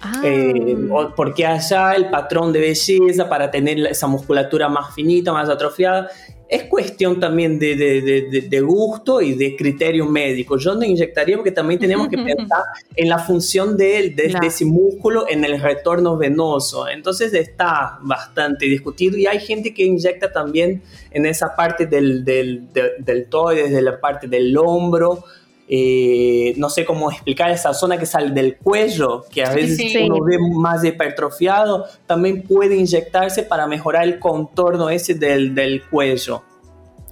Ah. 0.00 0.22
Eh, 0.24 0.76
porque 1.16 1.46
allá 1.46 1.94
el 1.94 2.10
patrón 2.10 2.52
de 2.52 2.60
belleza 2.60 3.28
para 3.28 3.50
tener 3.50 3.78
esa 3.88 4.06
musculatura 4.06 4.68
más 4.68 4.94
finita, 4.94 5.32
más 5.32 5.48
atrofiada, 5.48 6.08
es 6.52 6.64
cuestión 6.64 7.18
también 7.18 7.58
de, 7.58 7.74
de, 7.76 8.46
de, 8.46 8.60
gusto 8.60 9.22
y 9.22 9.32
de 9.34 9.56
criterio 9.56 10.04
médico. 10.04 10.58
Yo 10.58 10.74
no 10.74 10.84
inyectaría 10.84 11.36
porque 11.36 11.50
también 11.50 11.80
tenemos 11.80 12.08
que 12.08 12.18
pensar 12.18 12.62
en 12.94 13.08
la 13.08 13.18
función 13.18 13.74
de, 13.78 14.14
ese 14.42 14.66
músculo 14.66 15.24
en 15.30 15.46
el 15.46 15.58
retorno 15.58 16.18
venoso. 16.18 16.86
Entonces 16.86 17.32
está 17.32 17.98
bastante 18.02 18.66
discutido 18.66 19.16
y 19.16 19.26
hay 19.26 19.40
gente 19.40 19.72
que 19.72 19.84
inyecta 19.84 20.30
también 20.30 20.82
en 21.10 21.24
esa 21.24 21.56
parte 21.56 21.86
del, 21.86 22.22
del, 22.22 22.70
del, 22.70 23.28
desde 23.54 23.80
la 23.80 23.98
parte 23.98 24.26
del 24.26 24.54
hombro. 24.58 25.24
Eh, 25.74 26.52
no 26.58 26.68
sé 26.68 26.84
cómo 26.84 27.10
explicar 27.10 27.50
esa 27.50 27.72
zona 27.72 27.96
que 27.96 28.04
sale 28.04 28.30
del 28.30 28.58
cuello, 28.58 29.24
que 29.30 29.42
a 29.42 29.54
veces 29.54 29.96
uno 30.04 30.22
ve 30.22 30.36
más 30.38 30.84
hipertrofiado, 30.84 31.86
también 32.04 32.42
puede 32.42 32.76
inyectarse 32.76 33.42
para 33.42 33.66
mejorar 33.66 34.04
el 34.04 34.18
contorno 34.18 34.90
ese 34.90 35.14
del, 35.14 35.54
del 35.54 35.82
cuello. 35.88 36.42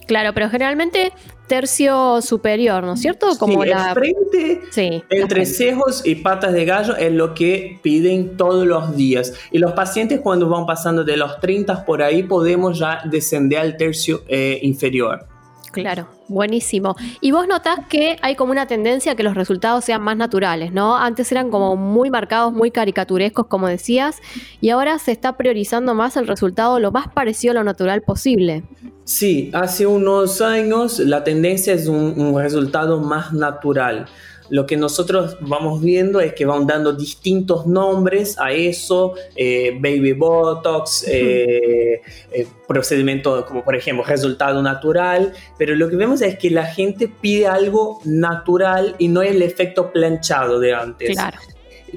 Claro, 0.06 0.34
pero 0.34 0.50
generalmente 0.50 1.10
tercio 1.46 2.20
superior, 2.20 2.84
¿no 2.84 2.92
es 2.92 3.00
cierto? 3.00 3.30
Como 3.38 3.64
la 3.64 3.94
frente, 3.94 4.60
entre 5.08 5.46
cejos 5.46 6.02
y 6.04 6.16
patas 6.16 6.52
de 6.52 6.66
gallo 6.66 6.96
es 6.96 7.12
lo 7.12 7.32
que 7.32 7.78
piden 7.82 8.36
todos 8.36 8.66
los 8.66 8.94
días. 8.94 9.32
Y 9.50 9.58
los 9.58 9.72
pacientes 9.72 10.20
cuando 10.20 10.50
van 10.50 10.66
pasando 10.66 11.02
de 11.02 11.16
los 11.16 11.40
30 11.40 11.86
por 11.86 12.02
ahí 12.02 12.24
podemos 12.24 12.78
ya 12.78 13.00
descender 13.06 13.60
al 13.60 13.78
tercio 13.78 14.22
eh, 14.28 14.58
inferior. 14.60 15.29
Claro, 15.72 16.08
buenísimo. 16.28 16.96
Y 17.20 17.30
vos 17.32 17.46
notás 17.46 17.80
que 17.88 18.16
hay 18.22 18.34
como 18.34 18.52
una 18.52 18.66
tendencia 18.66 19.12
a 19.12 19.14
que 19.14 19.22
los 19.22 19.34
resultados 19.34 19.84
sean 19.84 20.02
más 20.02 20.16
naturales, 20.16 20.72
¿no? 20.72 20.96
Antes 20.96 21.30
eran 21.32 21.50
como 21.50 21.76
muy 21.76 22.10
marcados, 22.10 22.52
muy 22.52 22.70
caricaturescos, 22.70 23.46
como 23.46 23.68
decías, 23.68 24.18
y 24.60 24.70
ahora 24.70 24.98
se 24.98 25.12
está 25.12 25.36
priorizando 25.36 25.94
más 25.94 26.16
el 26.16 26.26
resultado 26.26 26.80
lo 26.80 26.90
más 26.90 27.08
parecido 27.08 27.52
a 27.52 27.54
lo 27.54 27.64
natural 27.64 28.02
posible. 28.02 28.64
Sí, 29.04 29.50
hace 29.54 29.86
unos 29.86 30.40
años 30.40 31.00
la 31.00 31.24
tendencia 31.24 31.72
es 31.74 31.88
un, 31.88 32.38
resultado 32.40 33.00
más 33.00 33.32
natural. 33.32 34.06
Lo 34.50 34.66
que 34.66 34.76
nosotros 34.76 35.36
vamos 35.40 35.80
viendo 35.80 36.20
es 36.20 36.34
que 36.34 36.44
van 36.44 36.66
dando 36.66 36.92
distintos 36.92 37.66
nombres 37.66 38.38
a 38.38 38.52
eso, 38.52 39.14
eh, 39.36 39.72
baby 39.80 40.12
botox, 40.12 41.04
eh, 41.06 42.02
eh, 42.32 42.46
procedimiento 42.66 43.46
como 43.46 43.64
por 43.64 43.76
ejemplo 43.76 44.04
resultado 44.04 44.62
natural, 44.62 45.32
pero 45.56 45.74
lo 45.76 45.88
que 45.88 45.96
vemos 45.96 46.20
es 46.20 46.36
que 46.36 46.50
la 46.50 46.66
gente 46.66 47.08
pide 47.08 47.46
algo 47.46 48.00
natural 48.04 48.96
y 48.98 49.08
no 49.08 49.22
el 49.22 49.40
efecto 49.42 49.92
planchado 49.92 50.58
de 50.58 50.74
antes. 50.74 51.10
Claro. 51.10 51.38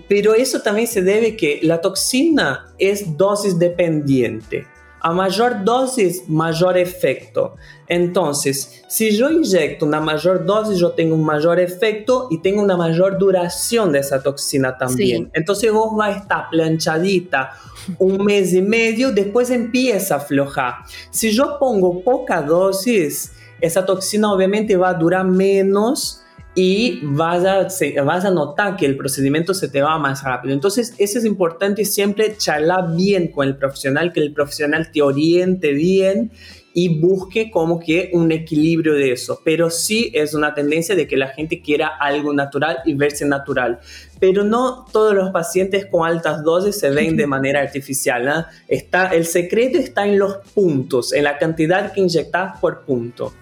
Pero 0.08 0.34
eso 0.34 0.62
también 0.62 0.88
se 0.88 1.02
debe 1.02 1.36
que 1.36 1.60
la 1.64 1.82
toxina 1.82 2.74
es 2.80 3.18
dosis 3.18 3.60
dependiente. 3.60 4.66
A 5.06 5.12
mayor 5.12 5.64
dosis, 5.66 6.30
mayor 6.30 6.78
efecto. 6.78 7.56
Entonces, 7.88 8.84
si 8.88 9.12
yo 9.16 9.30
inyecto 9.30 9.86
una 9.86 10.00
mayor 10.00 10.46
dosis, 10.46 10.80
yo 10.80 10.92
tengo 10.92 11.16
un 11.16 11.26
mayor 11.26 11.60
efecto 11.60 12.30
y 12.32 12.42
tengo 12.42 12.62
una 12.62 12.78
mayor 12.78 13.18
duración 13.18 13.92
de 13.92 14.00
esa 14.00 14.24
toxina 14.24 14.78
también. 14.78 15.30
Entonces 15.34 15.74
vos 15.74 15.92
va 16.00 16.06
a 16.06 16.12
estar 16.12 16.50
planchadita 16.50 17.52
un 18.00 18.24
mes 18.24 18.54
y 18.54 18.62
medio, 18.62 19.12
después 19.12 19.50
empieza 19.50 20.16
a 20.16 20.18
aflojar. 20.20 20.76
Si 21.12 21.32
yo 21.32 21.58
pongo 21.60 22.02
poca 22.02 22.42
dosis, 22.42 23.34
esa 23.60 23.86
toxina 23.86 24.32
obviamente 24.32 24.78
va 24.78 24.90
a 24.90 24.94
durar 24.94 25.26
menos 25.26 26.23
y 26.56 27.00
vas 27.04 27.44
a, 27.46 27.68
vas 28.04 28.26
a 28.26 28.30
notar 28.32 28.76
que 28.76 28.86
el 28.86 28.96
procedimiento 28.96 29.54
se 29.54 29.68
te 29.70 29.82
va 29.82 29.98
más 29.98 30.24
rápido. 30.24 30.54
Entonces, 30.54 30.94
eso 31.00 31.18
es 31.18 31.26
importante 31.26 31.84
siempre 31.84 32.36
charlar 32.38 32.96
bien 32.96 33.30
con 33.30 33.48
el 33.48 33.56
profesional, 33.58 34.14
que 34.14 34.20
el 34.20 34.34
profesional 34.34 34.92
te 34.92 35.02
oriente 35.02 35.72
bien 35.72 36.32
y 36.76 37.00
busque 37.00 37.52
como 37.52 37.80
que 37.80 38.10
un 38.14 38.32
equilibrio 38.32 38.94
de 38.94 39.12
eso. 39.12 39.40
Pero 39.44 39.70
sí 39.70 40.12
es 40.14 40.34
una 40.34 40.54
tendencia 40.54 40.96
de 40.96 41.08
que 41.08 41.18
la 41.18 41.30
gente 41.30 41.62
quiera 41.62 41.88
algo 42.00 42.34
natural 42.34 42.80
y 42.86 42.94
verse 42.94 43.26
natural. 43.26 43.80
Pero 44.20 44.44
no 44.44 44.86
todos 44.92 45.14
los 45.14 45.32
pacientes 45.32 45.88
con 45.88 46.08
altas 46.08 46.44
dosis 46.44 46.80
se 46.80 46.90
ven 46.92 47.18
de 47.18 47.28
manera 47.28 47.62
artificial. 47.62 48.28
¿ah? 48.28 48.48
Está, 48.68 49.08
el 49.08 49.26
secreto 49.26 49.78
está 49.78 50.06
en 50.06 50.20
los 50.20 50.38
puntos, 50.54 51.14
en 51.14 51.24
la 51.24 51.38
cantidad 51.38 51.92
que 51.94 52.02
inyectas 52.02 52.60
por 52.60 52.82
punto. 52.82 53.34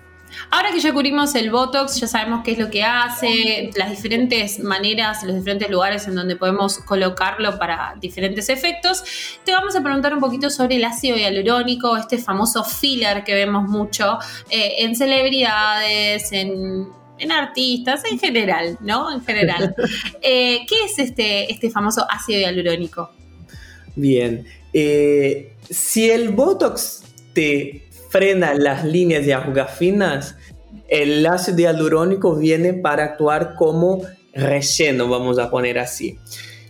Ahora 0.50 0.72
que 0.72 0.80
ya 0.80 0.94
cubrimos 0.94 1.36
el 1.36 1.52
Botox, 1.52 2.00
ya 2.00 2.08
sabemos 2.08 2.44
qué 2.44 2.52
es 2.52 2.58
lo 2.58 2.70
que 2.70 2.84
hace, 2.84 3.72
las 3.76 3.89
diferentes 3.89 4.60
maneras, 4.60 5.24
los 5.24 5.36
diferentes 5.36 5.70
lugares 5.70 6.08
en 6.08 6.15
donde 6.15 6.36
podemos 6.36 6.78
colocarlo 6.80 7.58
para 7.58 7.96
diferentes 8.00 8.50
efectos, 8.50 9.04
te 9.44 9.52
vamos 9.52 9.76
a 9.76 9.82
preguntar 9.82 10.13
un 10.13 10.20
poquito 10.20 10.50
sobre 10.50 10.78
el 10.78 10.86
ácido 10.86 11.17
hialurónico, 11.17 11.98
este 11.98 12.17
famoso 12.17 12.63
filler 12.63 13.24
que 13.24 13.34
vemos 13.34 13.67
mucho 13.67 14.17
eh, 14.50 14.76
en 14.80 14.96
celebridades, 14.96 16.32
en, 16.32 16.88
artistas, 17.32 18.04
en 18.10 18.17
general, 18.17 18.78
¿no? 18.82 19.13
En 19.13 19.24
general. 19.24 19.76
Eh, 20.24 20.65
¿Qué 20.67 20.86
es 20.86 21.00
este, 21.00 21.52
este 21.52 21.70
famoso 21.70 22.06
ácido 22.10 22.39
hialurónico? 22.39 23.12
Bien, 23.96 24.46
eh, 24.74 25.54
si 25.70 26.10
el 26.10 26.30
Botox 26.30 27.04
te 27.34 27.90
frena 28.12 28.54
las 28.54 28.84
líneas 28.84 29.26
de 29.26 29.34
arrugas 29.34 29.78
finas, 29.78 30.36
el 30.89 31.26
ácido 31.26 31.60
hialurónico 31.60 32.36
viene 32.36 32.74
para 32.74 33.06
actuar 33.06 33.56
como 33.56 34.02
relleno, 34.34 35.08
vamos 35.08 35.39
a 35.39 35.50
poner 35.50 35.80
así. 35.80 36.19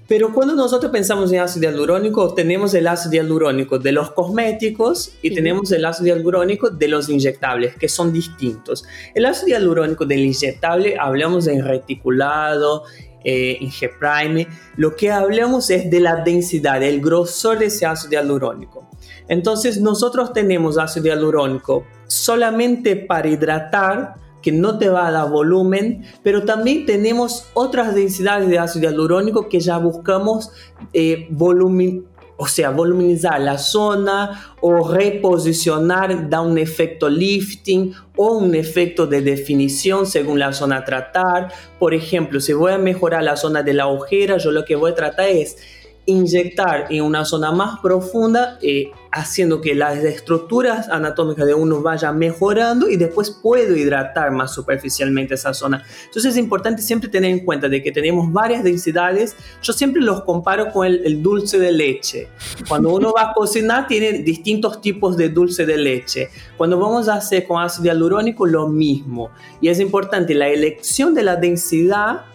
Pero 0.07 0.33
cuando 0.33 0.55
nosotros 0.55 0.91
pensamos 0.91 1.31
en 1.31 1.39
ácido 1.39 1.71
hialurónico, 1.71 2.33
tenemos 2.33 2.73
el 2.73 2.85
ácido 2.87 3.13
hialurónico 3.13 3.79
de 3.79 3.91
los 3.93 4.11
cosméticos 4.11 5.13
y 5.21 5.33
tenemos 5.33 5.71
el 5.71 5.85
ácido 5.85 6.07
hialurónico 6.07 6.69
de 6.69 6.87
los 6.89 7.09
inyectables, 7.09 7.75
que 7.77 7.87
son 7.87 8.11
distintos. 8.13 8.83
El 9.15 9.25
ácido 9.25 9.47
hialurónico 9.47 10.05
del 10.05 10.19
inyectable, 10.19 10.97
hablamos 10.99 11.47
en 11.47 11.65
reticulado, 11.65 12.83
eh, 13.23 13.57
en 13.61 13.69
G-Prime, 13.69 14.47
lo 14.75 14.95
que 14.95 15.11
hablamos 15.11 15.69
es 15.69 15.89
de 15.89 16.01
la 16.01 16.17
densidad, 16.17 16.83
el 16.83 17.01
grosor 17.01 17.57
de 17.57 17.67
ese 17.67 17.85
ácido 17.85 18.11
hialurónico. 18.11 18.90
Entonces 19.31 19.79
nosotros 19.79 20.33
tenemos 20.33 20.77
ácido 20.77 21.05
hialurónico 21.05 21.85
solamente 22.05 22.97
para 22.97 23.29
hidratar, 23.29 24.15
que 24.41 24.51
no 24.51 24.77
te 24.77 24.89
va 24.89 25.07
a 25.07 25.11
dar 25.11 25.29
volumen, 25.29 26.03
pero 26.21 26.43
también 26.43 26.85
tenemos 26.85 27.45
otras 27.53 27.95
densidades 27.95 28.49
de 28.49 28.59
ácido 28.59 28.89
hialurónico 28.89 29.47
que 29.47 29.61
ya 29.61 29.77
buscamos 29.77 30.51
eh, 30.91 31.27
volumen, 31.29 32.03
o 32.35 32.45
sea, 32.45 32.71
voluminizar 32.71 33.39
la 33.39 33.57
zona 33.57 34.53
o 34.59 34.85
reposicionar, 34.91 36.29
da 36.29 36.41
un 36.41 36.57
efecto 36.57 37.07
lifting 37.07 37.93
o 38.17 38.33
un 38.33 38.53
efecto 38.53 39.07
de 39.07 39.21
definición 39.21 40.07
según 40.07 40.39
la 40.39 40.51
zona 40.51 40.79
a 40.79 40.83
tratar. 40.83 41.53
Por 41.79 41.93
ejemplo, 41.93 42.41
si 42.41 42.51
voy 42.51 42.73
a 42.73 42.77
mejorar 42.77 43.23
la 43.23 43.37
zona 43.37 43.63
de 43.63 43.75
la 43.75 43.87
ojera, 43.87 44.35
yo 44.39 44.51
lo 44.51 44.65
que 44.65 44.75
voy 44.75 44.91
a 44.91 44.95
tratar 44.95 45.29
es 45.29 45.55
inyectar 46.11 46.87
en 46.89 47.03
una 47.03 47.25
zona 47.25 47.51
más 47.51 47.79
profunda, 47.79 48.57
eh, 48.61 48.91
haciendo 49.11 49.59
que 49.59 49.75
las 49.75 49.97
estructuras 49.97 50.87
anatómicas 50.87 51.45
de 51.45 51.53
uno 51.53 51.81
vayan 51.81 52.17
mejorando 52.17 52.89
y 52.89 52.95
después 52.95 53.29
puedo 53.29 53.75
hidratar 53.75 54.31
más 54.31 54.53
superficialmente 54.53 55.33
esa 55.33 55.53
zona. 55.53 55.83
Entonces 56.05 56.31
es 56.31 56.37
importante 56.37 56.81
siempre 56.81 57.09
tener 57.09 57.31
en 57.31 57.43
cuenta 57.43 57.67
de 57.67 57.83
que 57.83 57.91
tenemos 57.91 58.31
varias 58.31 58.63
densidades. 58.63 59.35
Yo 59.61 59.73
siempre 59.73 60.01
los 60.01 60.23
comparo 60.23 60.71
con 60.71 60.87
el, 60.87 61.05
el 61.05 61.21
dulce 61.21 61.59
de 61.59 61.71
leche. 61.71 62.29
Cuando 62.67 62.93
uno 62.93 63.11
va 63.11 63.31
a 63.31 63.33
cocinar 63.35 63.87
tiene 63.87 64.19
distintos 64.19 64.79
tipos 64.79 65.17
de 65.17 65.29
dulce 65.29 65.65
de 65.65 65.77
leche. 65.77 66.29
Cuando 66.57 66.79
vamos 66.79 67.09
a 67.09 67.15
hacer 67.15 67.45
con 67.45 67.61
ácido 67.61 67.85
hialurónico 67.85 68.45
lo 68.45 68.67
mismo. 68.69 69.31
Y 69.59 69.67
es 69.67 69.79
importante 69.79 70.33
la 70.33 70.47
elección 70.47 71.13
de 71.13 71.23
la 71.23 71.35
densidad 71.35 72.25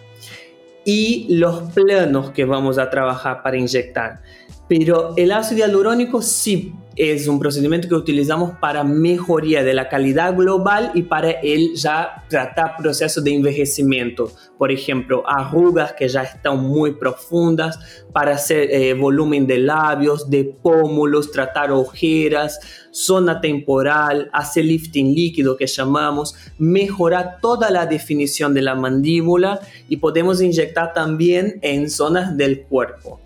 y 0.87 1.25
los 1.35 1.73
planos 1.73 2.31
que 2.31 2.45
vamos 2.45 2.77
a 2.77 2.89
trabajar 2.89 3.43
para 3.43 3.57
inyectar. 3.57 4.21
Pero 4.67 5.13
el 5.15 5.31
ácido 5.31 5.59
hialurónico 5.59 6.21
sí 6.21 6.73
es 6.97 7.27
un 7.27 7.39
procedimiento 7.39 7.87
que 7.87 7.93
utilizamos 7.93 8.57
para 8.59 8.83
mejoría 8.83 9.63
de 9.63 9.75
la 9.75 9.87
calidad 9.87 10.35
global 10.35 10.91
y 10.95 11.03
para 11.03 11.29
el 11.29 11.75
ya 11.75 12.25
tratar 12.27 12.75
procesos 12.77 13.23
de 13.23 13.35
envejecimiento. 13.35 14.31
Por 14.57 14.71
ejemplo, 14.71 15.23
arrugas 15.27 15.93
que 15.93 16.07
ya 16.07 16.23
están 16.23 16.59
muy 16.59 16.93
profundas, 16.93 17.79
para 18.11 18.33
hacer 18.33 18.71
eh, 18.71 18.95
volumen 18.95 19.45
de 19.45 19.59
labios, 19.59 20.27
de 20.27 20.43
pómulos, 20.43 21.31
tratar 21.31 21.71
ojeras, 21.71 22.59
zona 22.89 23.39
temporal, 23.39 24.31
hacer 24.33 24.65
lifting 24.65 25.13
líquido 25.13 25.55
que 25.55 25.67
llamamos, 25.67 26.33
mejorar 26.57 27.37
toda 27.39 27.69
la 27.69 27.85
definición 27.85 28.55
de 28.55 28.63
la 28.63 28.73
mandíbula 28.73 29.59
y 29.87 29.97
podemos 29.97 30.41
inyectar 30.41 30.93
también 30.93 31.59
en 31.61 31.91
zonas 31.91 32.35
del 32.35 32.63
cuerpo. 32.63 33.21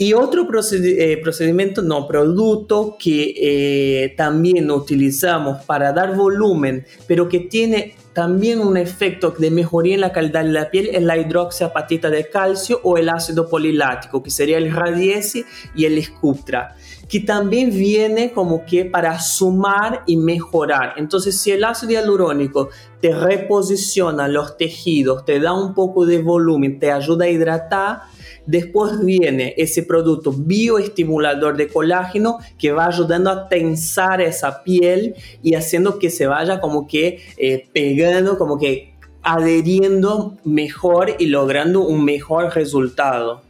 Y 0.00 0.12
otro 0.12 0.46
eh, 0.72 1.20
procedimiento, 1.20 1.82
no, 1.82 2.06
producto 2.06 2.96
que 3.00 3.34
eh, 3.36 4.14
también 4.16 4.70
utilizamos 4.70 5.64
para 5.64 5.92
dar 5.92 6.14
volumen, 6.14 6.86
pero 7.08 7.28
que 7.28 7.40
tiene 7.40 7.96
también 8.12 8.60
un 8.60 8.76
efecto 8.76 9.34
de 9.36 9.50
mejoría 9.50 9.96
en 9.96 10.00
la 10.00 10.12
calidad 10.12 10.44
de 10.44 10.50
la 10.50 10.70
piel 10.70 10.90
es 10.92 11.02
la 11.02 11.16
hidroxiapatita 11.18 12.10
de 12.10 12.28
calcio 12.28 12.80
o 12.84 12.96
el 12.96 13.08
ácido 13.08 13.48
polilático, 13.48 14.22
que 14.22 14.30
sería 14.30 14.58
el 14.58 14.72
Radiesi 14.72 15.44
y 15.74 15.84
el 15.84 16.00
Sculptra, 16.00 16.76
que 17.08 17.18
también 17.18 17.70
viene 17.70 18.30
como 18.32 18.64
que 18.64 18.84
para 18.84 19.18
sumar 19.18 20.04
y 20.06 20.16
mejorar. 20.16 20.94
Entonces, 20.96 21.40
si 21.40 21.50
el 21.50 21.64
ácido 21.64 21.92
hialurónico 21.92 22.68
te 23.00 23.12
reposiciona 23.12 24.28
los 24.28 24.56
tejidos, 24.56 25.24
te 25.24 25.40
da 25.40 25.52
un 25.52 25.74
poco 25.74 26.06
de 26.06 26.18
volumen, 26.18 26.78
te 26.78 26.92
ayuda 26.92 27.24
a 27.24 27.28
hidratar, 27.28 28.02
Después 28.48 29.04
viene 29.04 29.52
ese 29.58 29.82
producto 29.82 30.32
bioestimulador 30.32 31.58
de 31.58 31.68
colágeno 31.68 32.38
que 32.58 32.72
va 32.72 32.86
ayudando 32.86 33.30
a 33.30 33.46
tensar 33.46 34.22
esa 34.22 34.62
piel 34.62 35.14
y 35.42 35.54
haciendo 35.54 35.98
que 35.98 36.08
se 36.08 36.26
vaya 36.26 36.58
como 36.58 36.86
que 36.86 37.20
eh, 37.36 37.68
pegando, 37.74 38.38
como 38.38 38.58
que 38.58 38.94
adheriendo 39.22 40.38
mejor 40.44 41.14
y 41.18 41.26
logrando 41.26 41.82
un 41.82 42.06
mejor 42.06 42.54
resultado. 42.54 43.42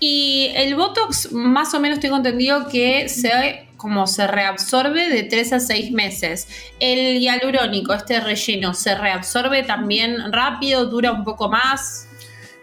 Y 0.00 0.50
el 0.56 0.74
Botox, 0.74 1.30
más 1.30 1.72
o 1.74 1.78
menos 1.78 2.00
tengo 2.00 2.16
entendido 2.16 2.66
que 2.66 3.08
se 3.08 3.68
como 3.76 4.08
se 4.08 4.26
reabsorbe 4.26 5.08
de 5.08 5.22
3 5.22 5.52
a 5.52 5.60
6 5.60 5.92
meses. 5.92 6.48
El 6.80 7.20
hialurónico, 7.20 7.94
este 7.94 8.18
relleno, 8.18 8.74
¿se 8.74 8.96
reabsorbe 8.96 9.62
también 9.62 10.32
rápido? 10.32 10.86
¿Dura 10.86 11.12
un 11.12 11.22
poco 11.22 11.48
más? 11.48 12.09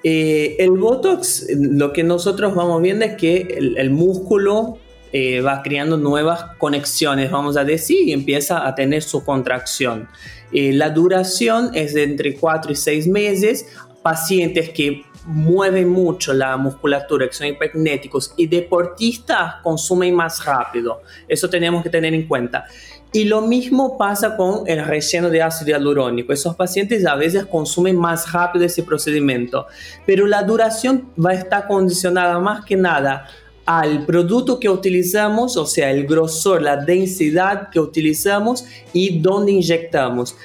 Eh, 0.04 0.56
el 0.60 0.72
Botox, 0.72 1.48
lo 1.56 1.92
que 1.92 2.04
nosotros 2.04 2.56
vamos 2.56 2.82
viendo 2.82 3.06
es 3.06 3.16
que 3.16 3.58
el, 3.60 3.90
músculo 3.90 4.78
eh, 5.12 5.42
va 5.42 5.62
creando 5.64 5.98
nuevas 5.98 6.46
conexiones, 6.58 7.32
vamos 7.32 7.58
a 7.58 7.64
decir, 7.64 8.08
y 8.08 8.14
empieza 8.14 8.68
a 8.68 8.76
tener 8.76 9.02
su 9.02 9.24
contracción. 9.24 10.08
Eh, 10.52 10.72
la 10.74 10.90
duración 10.92 11.72
es 11.74 11.94
de 11.94 12.04
entre 12.04 12.36
4 12.36 12.72
y 12.72 12.76
6 12.76 13.08
meses. 13.08 13.66
Pacientes 14.02 14.70
que 14.70 15.04
mueven 15.26 15.90
mucho 15.90 16.34
la 16.34 16.56
musculatura, 16.56 17.28
que 17.28 17.34
son 17.34 17.48
hiperkinéticos, 17.48 18.34
y 18.38 18.48
deportistas 18.48 19.56
consumen 19.62 20.16
más 20.16 20.46
rápido. 20.46 21.02
Eso 21.28 21.50
tenemos 21.50 21.84
que 21.84 21.90
tener 21.90 22.14
en 22.14 22.28
cuenta. 22.28 22.66
Y 23.14 23.24
lo 23.24 23.42
mismo 23.42 23.98
pasa 23.98 24.36
con 24.36 24.68
el 24.68 24.84
relleno 24.86 25.30
de 25.30 25.42
ácido 25.42 25.70
hialurónico. 25.70 26.34
Esos 26.34 26.56
pacientes 26.56 27.06
a 27.06 27.16
veces 27.16 27.46
consumen 27.46 27.96
más 27.96 28.32
rápido 28.32 28.66
ese 28.66 28.84
procedimiento, 28.84 29.66
pero 30.06 30.28
la 30.28 30.44
duración 30.44 31.10
va 31.24 31.32
a 31.32 31.36
estar 31.36 31.68
condicionada 31.68 32.38
más 32.40 32.66
que 32.66 32.76
nada 32.76 33.28
al 33.66 34.06
producto 34.06 34.60
que 34.60 34.70
utilizamos, 34.70 35.58
o 35.58 35.66
sea, 35.66 35.92
el 35.92 36.08
grosor, 36.08 36.62
la 36.62 36.78
densidad 36.78 37.70
que 37.70 37.82
utilizamos 37.82 38.66
y 38.94 39.20
dónde 39.20 39.52
inyectamos 39.52 40.36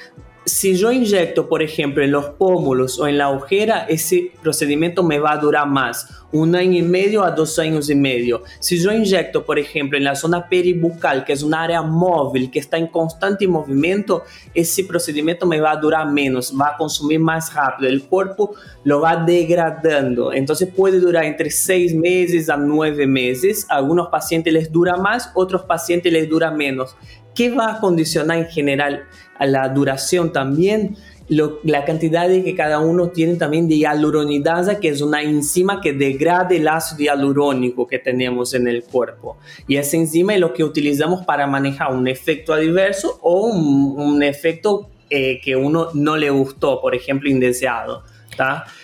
si 0.45 0.75
yo 0.75 0.91
inyecto, 0.91 1.47
por 1.47 1.61
ejemplo, 1.61 2.03
en 2.03 2.11
los 2.11 2.25
pómulos 2.31 2.99
o 2.99 3.07
en 3.07 3.17
la 3.17 3.29
ojera, 3.29 3.85
ese 3.87 4.31
procedimiento 4.41 5.01
me 5.03 5.19
va 5.19 5.33
a 5.33 5.37
durar 5.37 5.67
más, 5.67 6.07
un 6.33 6.55
año 6.55 6.79
y 6.79 6.81
medio 6.81 7.23
a 7.23 7.31
dos 7.31 7.59
años 7.59 7.89
y 7.89 7.95
medio. 7.95 8.43
Si 8.59 8.77
yo 8.81 8.91
inyecto, 8.91 9.45
por 9.45 9.59
ejemplo, 9.59 9.97
en 9.97 10.03
la 10.03 10.15
zona 10.15 10.49
peribucal, 10.49 11.23
que 11.23 11.33
es 11.33 11.43
un 11.43 11.53
área 11.53 11.81
móvil, 11.81 12.49
que 12.49 12.59
está 12.59 12.77
en 12.77 12.87
constante 12.87 13.47
movimiento, 13.47 14.23
ese 14.53 14.83
procedimiento 14.83 15.45
me 15.45 15.61
va 15.61 15.71
a 15.71 15.77
durar 15.77 16.09
menos, 16.11 16.53
va 16.59 16.69
a 16.69 16.77
consumir 16.77 17.19
más 17.19 17.53
rápido, 17.53 17.89
el 17.89 18.03
cuerpo 18.03 18.55
lo 18.83 19.01
va 19.01 19.15
degradando. 19.15 20.33
Entonces 20.33 20.69
puede 20.75 20.99
durar 20.99 21.23
entre 21.23 21.51
seis 21.51 21.93
meses 21.93 22.49
a 22.49 22.57
nueve 22.57 23.05
meses. 23.05 23.65
Algunos 23.69 24.07
pacientes 24.07 24.51
les 24.51 24.71
dura 24.71 24.97
más, 24.97 25.31
otros 25.35 25.61
pacientes 25.63 26.11
les 26.11 26.27
dura 26.27 26.51
menos. 26.51 26.95
¿Qué 27.35 27.49
va 27.49 27.73
a 27.73 27.79
condicionar 27.79 28.37
en 28.37 28.47
general 28.47 29.03
a 29.37 29.45
la 29.45 29.69
duración 29.69 30.31
también? 30.31 30.95
la 31.29 31.85
cantidad 31.85 32.27
de 32.27 32.43
que 32.43 32.53
cada 32.53 32.79
uno 32.79 33.09
tiene 33.09 33.35
también 33.35 33.67
de 33.67 33.77
hialuronidasa, 33.77 34.79
que 34.79 34.89
es 34.89 35.01
una 35.01 35.23
enzima 35.23 35.79
que 35.81 35.93
degrada 35.93 36.49
el 36.51 36.67
ácido 36.67 36.99
hialurónico 36.99 37.87
que 37.87 37.97
tenemos 37.97 38.53
en 38.53 38.67
el 38.67 38.83
cuerpo. 38.83 39.37
Y 39.67 39.77
esa 39.77 39.97
enzima 39.97 40.33
es 40.33 40.41
lo 40.41 40.53
que 40.53 40.63
utilizamos 40.63 41.25
para 41.25 41.47
manejar 41.47 41.93
un 41.93 42.07
efecto 42.07 42.53
adverso 42.53 43.19
o 43.21 43.47
un, 43.47 44.21
efecto 44.21 44.89
eh, 45.09 45.39
que 45.41 45.55
uno 45.55 45.87
no 45.93 46.17
le 46.17 46.29
gustó, 46.29 46.81
por 46.81 46.93
ejemplo, 46.93 47.29
indeseado. 47.29 48.03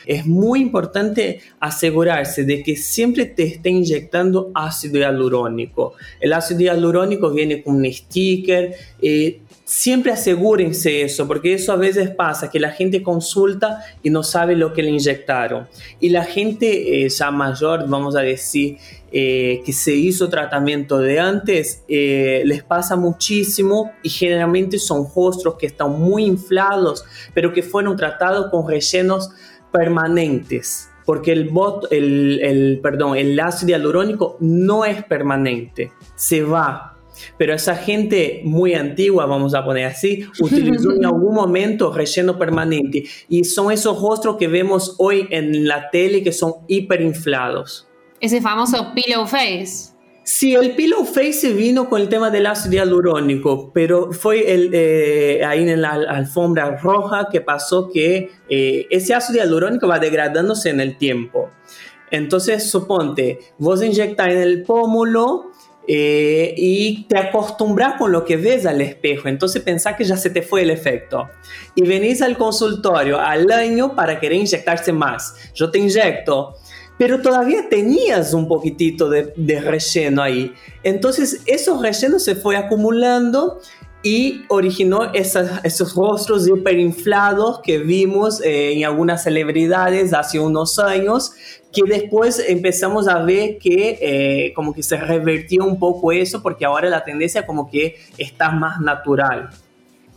Es 0.05 0.25
muy 0.25 0.61
importante 0.61 1.41
asegurarse 1.59 2.43
de 2.43 2.63
que 2.63 2.75
siempre 2.75 3.25
te 3.25 3.43
esté 3.43 3.69
inyectando 3.69 4.51
ácido 4.53 4.99
hialurónico. 4.99 5.93
El 6.19 6.33
ácido 6.33 6.61
hialurónico 6.61 7.31
viene 7.31 7.63
con 7.63 7.75
un 7.75 7.91
sticker. 7.91 8.75
Eh, 9.01 9.41
siempre 9.69 10.11
asegúrense 10.11 11.03
eso, 11.03 11.27
porque 11.27 11.53
eso 11.53 11.71
a 11.71 11.75
veces 11.75 12.09
pasa, 12.09 12.49
que 12.49 12.59
la 12.59 12.71
gente 12.71 13.03
consulta 13.03 13.83
y 14.01 14.09
no 14.09 14.23
sabe 14.23 14.55
lo 14.55 14.73
que 14.73 14.81
le 14.81 14.89
inyectaron. 14.89 15.67
Y 15.99 16.09
la 16.09 16.23
gente 16.25 17.05
eh, 17.05 17.09
ya 17.09 17.29
mayor, 17.29 17.87
vamos 17.87 18.15
a 18.15 18.21
decir, 18.21 18.77
eh, 19.11 19.61
que 19.65 19.73
se 19.73 19.93
hizo 19.93 20.29
tratamiento 20.29 20.99
de 20.99 21.19
antes, 21.19 21.83
les 21.87 22.63
pasa 22.63 22.95
muchísimo 22.95 23.91
y 24.03 24.09
generalmente 24.09 24.79
son 24.79 25.05
rostros 25.15 25.55
que 25.55 25.65
están 25.67 25.99
muy 25.99 26.25
inflados, 26.25 27.05
pero 27.33 27.53
que 27.53 27.63
fueron 27.63 27.95
tratados 27.95 28.49
con 28.51 28.67
rellenos 28.67 29.29
permanentes, 29.71 30.89
porque 31.05 31.31
el, 31.31 31.49
bot, 31.49 31.91
el, 31.91 32.39
el, 32.41 32.79
perdón, 32.81 33.17
el 33.17 33.39
ácido 33.39 33.69
hialurónico 33.69 34.37
no 34.39 34.85
es 34.85 35.03
permanente, 35.03 35.91
se 36.15 36.43
va. 36.43 36.95
Pero 37.37 37.53
esa 37.53 37.75
gente 37.75 38.41
muy 38.45 38.73
antigua, 38.75 39.25
vamos 39.25 39.53
a 39.53 39.63
poner 39.65 39.85
así, 39.85 40.25
utilizó 40.39 40.91
en 40.91 41.05
algún 41.05 41.33
momento 41.33 41.91
relleno 41.91 42.37
permanente. 42.37 43.03
Y 43.27 43.43
son 43.43 43.71
esos 43.71 44.01
rostros 44.01 44.37
que 44.37 44.47
vemos 44.47 44.95
hoy 44.99 45.27
en 45.29 45.67
la 45.67 45.89
tele 45.89 46.23
que 46.23 46.31
son 46.31 46.53
hiperinflados. 46.67 47.88
Ese 48.21 48.41
famoso 48.41 48.93
pillow 48.93 49.25
face. 49.25 49.93
Sí, 50.23 50.53
el 50.53 50.75
pillow 50.75 51.05
face 51.05 51.53
vino 51.53 51.89
con 51.89 52.01
el 52.01 52.07
tema 52.07 52.29
del 52.29 52.45
ácido 52.45 52.73
hialurónico, 52.73 53.71
pero 53.73 54.11
fue 54.11 54.53
el, 54.53 54.69
eh, 54.73 55.43
ahí 55.43 55.67
en 55.67 55.81
la 55.81 55.93
alfombra 55.93 56.77
roja 56.77 57.29
que 57.31 57.41
pasó 57.41 57.89
que 57.89 58.29
eh, 58.47 58.85
ese 58.91 59.15
ácido 59.15 59.39
hialurónico 59.39 59.87
va 59.87 59.97
degradándose 59.97 60.69
en 60.69 60.81
el 60.81 60.97
tiempo. 60.97 61.49
Entonces, 62.11 62.69
suponte, 62.69 63.39
vos 63.57 63.81
inyectas 63.83 64.27
en 64.27 64.37
el 64.37 64.63
pómulo 64.63 65.51
eh, 65.87 66.53
y 66.55 67.05
te 67.05 67.17
acostumbras 67.17 67.95
con 67.97 68.11
lo 68.11 68.23
que 68.23 68.37
ves 68.37 68.67
al 68.67 68.81
espejo, 68.81 69.27
entonces 69.27 69.63
pensás 69.63 69.95
que 69.95 70.03
ya 70.03 70.17
se 70.17 70.29
te 70.29 70.43
fue 70.43 70.61
el 70.61 70.69
efecto. 70.69 71.27
Y 71.73 71.81
venís 71.81 72.21
al 72.21 72.37
consultorio 72.37 73.19
al 73.19 73.51
año 73.51 73.95
para 73.95 74.19
querer 74.19 74.37
inyectarse 74.37 74.93
más. 74.93 75.33
Yo 75.55 75.71
te 75.71 75.79
inyecto 75.79 76.53
pero 76.99 77.21
todavía 77.21 77.69
tenías 77.69 78.33
un 78.33 78.47
poquitito 78.49 79.09
de, 79.09 79.61
relleno 79.61 80.21
ahí. 80.21 80.53
Entonces 80.83 81.41
esos 81.45 81.81
rellenos 81.81 82.25
se 82.25 82.35
fue 82.35 82.57
acumulando 82.57 83.61
y 84.03 84.43
originó 84.49 85.13
esos 85.13 85.95
rostros 85.95 86.47
hiperinflados 86.47 87.61
que 87.61 87.77
vimos 87.77 88.41
eh, 88.41 88.73
en 88.73 88.83
algunas 88.83 89.23
celebridades 89.23 90.13
hace 90.13 90.41
unos 90.41 90.77
años, 90.77 91.31
que 91.71 91.83
después 91.87 92.43
empezamos 92.45 93.07
a 93.07 93.19
ver 93.23 93.59
que 93.59 93.97
eh, 94.01 94.53
como 94.53 94.73
que 94.73 94.83
se 94.83 94.97
revertió 94.97 95.63
un 95.63 95.79
poco 95.79 96.11
eso, 96.11 96.41
porque 96.41 96.65
ahora 96.65 96.89
la 96.89 97.05
tendencia 97.05 97.45
como 97.45 97.71
que 97.71 97.95
está 98.17 98.51
más 98.51 98.81
natural. 98.81 99.49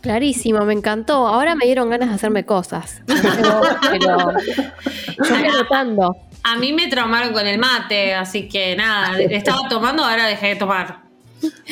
Clarísimo, 0.00 0.64
me 0.64 0.72
encantó. 0.72 1.28
Ahora 1.28 1.54
me 1.54 1.64
dieron 1.64 1.90
ganas 1.90 2.08
de 2.08 2.16
hacerme 2.16 2.44
cosas. 2.44 3.02
Pero, 3.06 3.60
pero 5.16 5.36
yo 5.36 5.62
notando. 5.62 6.16
A 6.42 6.56
mí 6.56 6.72
me 6.72 6.88
traumaron 6.88 7.32
con 7.32 7.46
el 7.46 7.58
mate, 7.58 8.14
así 8.14 8.48
que 8.48 8.76
nada, 8.76 9.18
estaba 9.30 9.68
tomando, 9.68 10.04
ahora 10.04 10.26
dejé 10.26 10.48
de 10.48 10.56
tomar. 10.56 11.02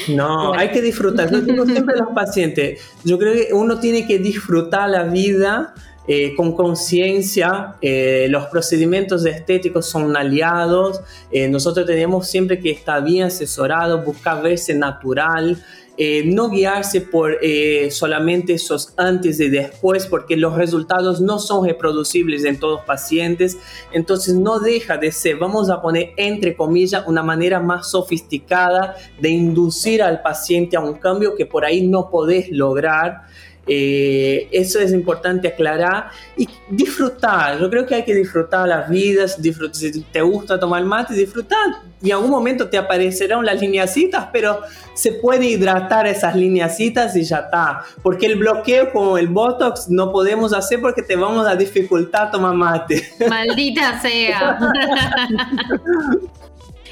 No, 0.09 0.53
hay 0.55 0.71
que 0.71 0.83
disfrutar. 0.83 1.31
Yo 1.31 1.41
digo 1.41 1.65
siempre 1.65 1.95
a 1.95 2.05
los 2.05 2.15
pacientes, 2.15 2.81
yo 3.05 3.19
creo 3.19 3.35
que 3.35 3.55
uno 3.55 3.79
tiene 3.79 4.07
que 4.07 4.19
disfrutar 4.19 4.91
la 4.91 5.05
vida 5.05 5.75
eh, 6.09 6.35
con 6.35 6.57
conciencia. 6.57 7.77
Eh, 7.81 8.27
los 8.31 8.47
procedimientos 8.47 9.25
estéticos 9.25 9.87
son 9.87 10.17
aliados. 10.17 11.01
Eh, 11.31 11.49
nosotros 11.49 11.87
tenemos 11.87 12.29
siempre 12.29 12.59
que 12.59 12.71
estar 12.71 13.05
bien 13.05 13.27
asesorados, 13.27 14.05
buscar 14.05 14.43
verse 14.43 14.75
natural. 14.75 15.63
Eh, 16.03 16.23
no 16.25 16.49
guiarse 16.49 17.03
por 17.03 17.37
eh, 17.43 17.91
solamente 17.91 18.55
esos 18.55 18.95
antes 18.97 19.39
y 19.39 19.51
después, 19.51 20.07
porque 20.07 20.35
los 20.35 20.57
resultados 20.57 21.21
no 21.21 21.39
son 21.39 21.67
reproducibles 21.67 22.47
en 22.47 22.59
todos 22.59 22.79
los 22.79 22.87
pacientes. 22.87 23.59
Entonces 23.93 24.35
no 24.35 24.61
deja 24.61 24.97
de 24.97 25.13
ser, 25.13 25.37
vamos 25.37 25.69
a 25.69 25.83
poner 25.83 26.15
entre 26.17 26.57
comillas, 26.57 27.05
una 27.07 27.23
manera 27.23 27.61
más 27.61 27.91
sofisticada 27.91 28.97
de 29.21 29.29
inducir 29.29 30.03
al 30.03 30.23
paciente 30.23 30.79
a 30.79 30.81
un 30.81 30.95
cambio 30.95 31.35
que 31.35 31.45
por 31.45 31.67
ahí 31.67 31.87
no 31.87 32.09
podés 32.09 32.51
lograr. 32.51 33.27
Eh, 33.73 34.49
eso 34.51 34.81
es 34.81 34.93
importante 34.93 35.47
aclarar 35.47 36.11
y 36.37 36.49
disfrutar. 36.69 37.61
Yo 37.61 37.71
creo 37.71 37.87
que 37.87 37.95
hay 37.95 38.05
que 38.05 38.17
disfrutar 38.17 38.67
las 38.67 38.91
vidas, 38.91 39.39
si 39.73 40.01
te 40.03 40.23
gusta 40.23 40.59
tomar 40.59 40.85
mate, 40.85 41.15
disfrutar. 41.15 41.77
Y 42.03 42.09
en 42.09 42.17
algún 42.17 42.31
momento 42.33 42.69
te 42.69 42.77
aparecerán 42.77 43.47
las 43.47 43.61
lineacitas, 43.61 44.27
pero 44.33 44.59
se 44.95 45.13
puede 45.13 45.47
hidratar 45.47 46.09
esas 46.09 46.35
lineacitas 46.35 47.15
y 47.15 47.23
ya 47.23 47.39
está. 47.39 47.85
Porque 48.03 48.27
el 48.27 48.41
bloqueo 48.41 48.91
con 48.91 49.17
el 49.17 49.29
Botox 49.29 49.89
no 49.89 50.11
podemos 50.11 50.53
hacer 50.53 50.81
porque 50.81 51.03
te 51.03 51.15
vamos 51.15 51.47
a 51.47 51.55
dificultar 51.55 52.33
tomar 52.33 52.57
mate. 52.57 53.09
Maldita 53.29 54.01
sea. 54.01 54.59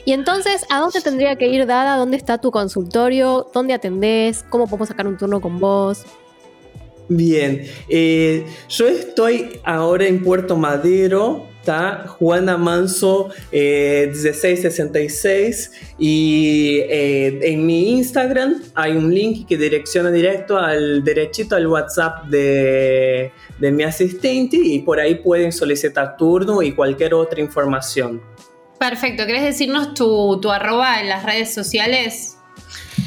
Y 0.04 0.12
entonces, 0.14 0.64
¿a 0.70 0.78
dónde 0.78 1.02
tendría 1.02 1.36
que 1.36 1.48
ir 1.48 1.66
Dada? 1.66 1.96
¿Dónde 1.96 2.16
está 2.16 2.38
tu 2.38 2.50
consultorio? 2.50 3.46
¿Dónde 3.52 3.74
atendés? 3.74 4.42
¿Cómo 4.48 4.66
podemos 4.66 4.88
sacar 4.88 5.06
un 5.06 5.18
turno 5.18 5.38
con 5.42 5.58
vos? 5.58 6.06
Bien, 7.08 7.66
eh, 7.88 8.46
yo 8.68 8.86
estoy 8.86 9.60
ahora 9.64 10.06
en 10.06 10.22
Puerto 10.22 10.56
Madero, 10.56 11.48
está 11.58 12.04
Juana 12.06 12.58
Manso 12.58 13.30
1666 13.50 15.72
eh, 15.72 15.94
y 15.98 16.80
eh, 16.80 17.38
en 17.42 17.66
mi 17.66 17.92
Instagram 17.92 18.62
hay 18.74 18.92
un 18.92 19.14
link 19.14 19.48
que 19.48 19.56
direcciona 19.56 20.10
directo 20.10 20.58
al 20.58 21.02
derechito 21.02 21.56
al 21.56 21.66
WhatsApp 21.66 22.26
de, 22.26 23.32
de 23.58 23.72
mi 23.72 23.84
asistente 23.84 24.56
y 24.56 24.80
por 24.80 25.00
ahí 25.00 25.14
pueden 25.16 25.50
solicitar 25.50 26.14
turno 26.16 26.62
y 26.62 26.72
cualquier 26.72 27.14
otra 27.14 27.40
información. 27.40 28.20
Perfecto, 28.78 29.24
¿querés 29.26 29.44
decirnos 29.44 29.94
tu, 29.94 30.38
tu 30.40 30.50
arroba 30.50 31.00
en 31.00 31.08
las 31.08 31.24
redes 31.24 31.52
sociales? 31.52 32.37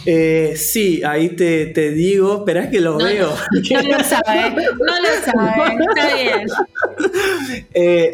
Eh, 0.06 0.54
sí, 0.58 1.04
ahí 1.04 1.30
te, 1.30 1.68
te 1.68 1.92
digo, 1.92 2.40
espera 2.40 2.70
que 2.70 2.80
lo 2.80 2.98
veo. 2.98 3.36
No 3.72 3.82
lo 3.82 4.04
sabe, 4.04 4.56
no 4.56 5.00
lo 5.02 5.10
sabe, 5.24 5.78
está 5.90 6.16
bien. 6.16 6.48
Eh, 7.74 8.14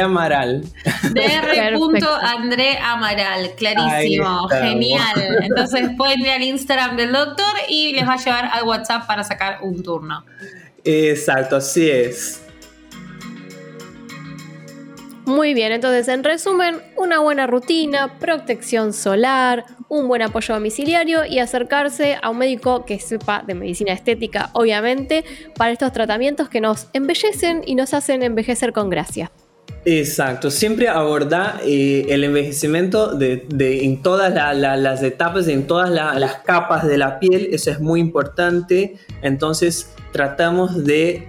Amaral. 0.00 0.64
Dr. 1.14 2.76
Amaral, 2.82 3.50
clarísimo, 3.56 4.48
genial. 4.48 5.38
Entonces 5.42 5.90
pueden 5.96 6.20
ir 6.20 6.30
al 6.30 6.42
Instagram 6.42 6.96
del 6.96 7.12
doctor 7.12 7.46
y 7.68 7.92
les 7.92 8.06
va 8.06 8.14
a 8.14 8.16
llevar 8.16 8.50
al 8.52 8.64
WhatsApp 8.64 9.06
para 9.06 9.24
sacar 9.24 9.58
un 9.62 9.82
turno. 9.82 10.24
Exacto, 10.84 11.56
así 11.56 11.90
es. 11.90 12.47
Muy 15.28 15.52
bien, 15.52 15.72
entonces 15.72 16.08
en 16.08 16.24
resumen, 16.24 16.76
una 16.96 17.18
buena 17.18 17.46
rutina, 17.46 18.18
protección 18.18 18.94
solar, 18.94 19.66
un 19.90 20.08
buen 20.08 20.22
apoyo 20.22 20.54
domiciliario 20.54 21.26
y 21.26 21.38
acercarse 21.38 22.16
a 22.22 22.30
un 22.30 22.38
médico 22.38 22.86
que 22.86 22.98
sepa 22.98 23.44
de 23.46 23.54
medicina 23.54 23.92
estética, 23.92 24.48
obviamente, 24.54 25.26
para 25.54 25.70
estos 25.70 25.92
tratamientos 25.92 26.48
que 26.48 26.62
nos 26.62 26.86
embellecen 26.94 27.62
y 27.66 27.74
nos 27.74 27.92
hacen 27.92 28.22
envejecer 28.22 28.72
con 28.72 28.88
gracia. 28.88 29.30
Exacto, 29.84 30.50
siempre 30.50 30.88
abordar 30.88 31.60
eh, 31.62 32.06
el 32.08 32.24
envejecimiento 32.24 33.14
de, 33.14 33.46
en 33.84 34.00
todas 34.00 34.32
las 34.56 35.02
etapas, 35.02 35.46
en 35.48 35.66
todas 35.66 35.90
las 35.90 36.36
capas 36.36 36.86
de 36.86 36.96
la 36.96 37.20
piel, 37.20 37.50
eso 37.52 37.70
es 37.70 37.80
muy 37.80 38.00
importante. 38.00 38.96
Entonces 39.20 39.92
tratamos 40.18 40.84
de 40.84 41.28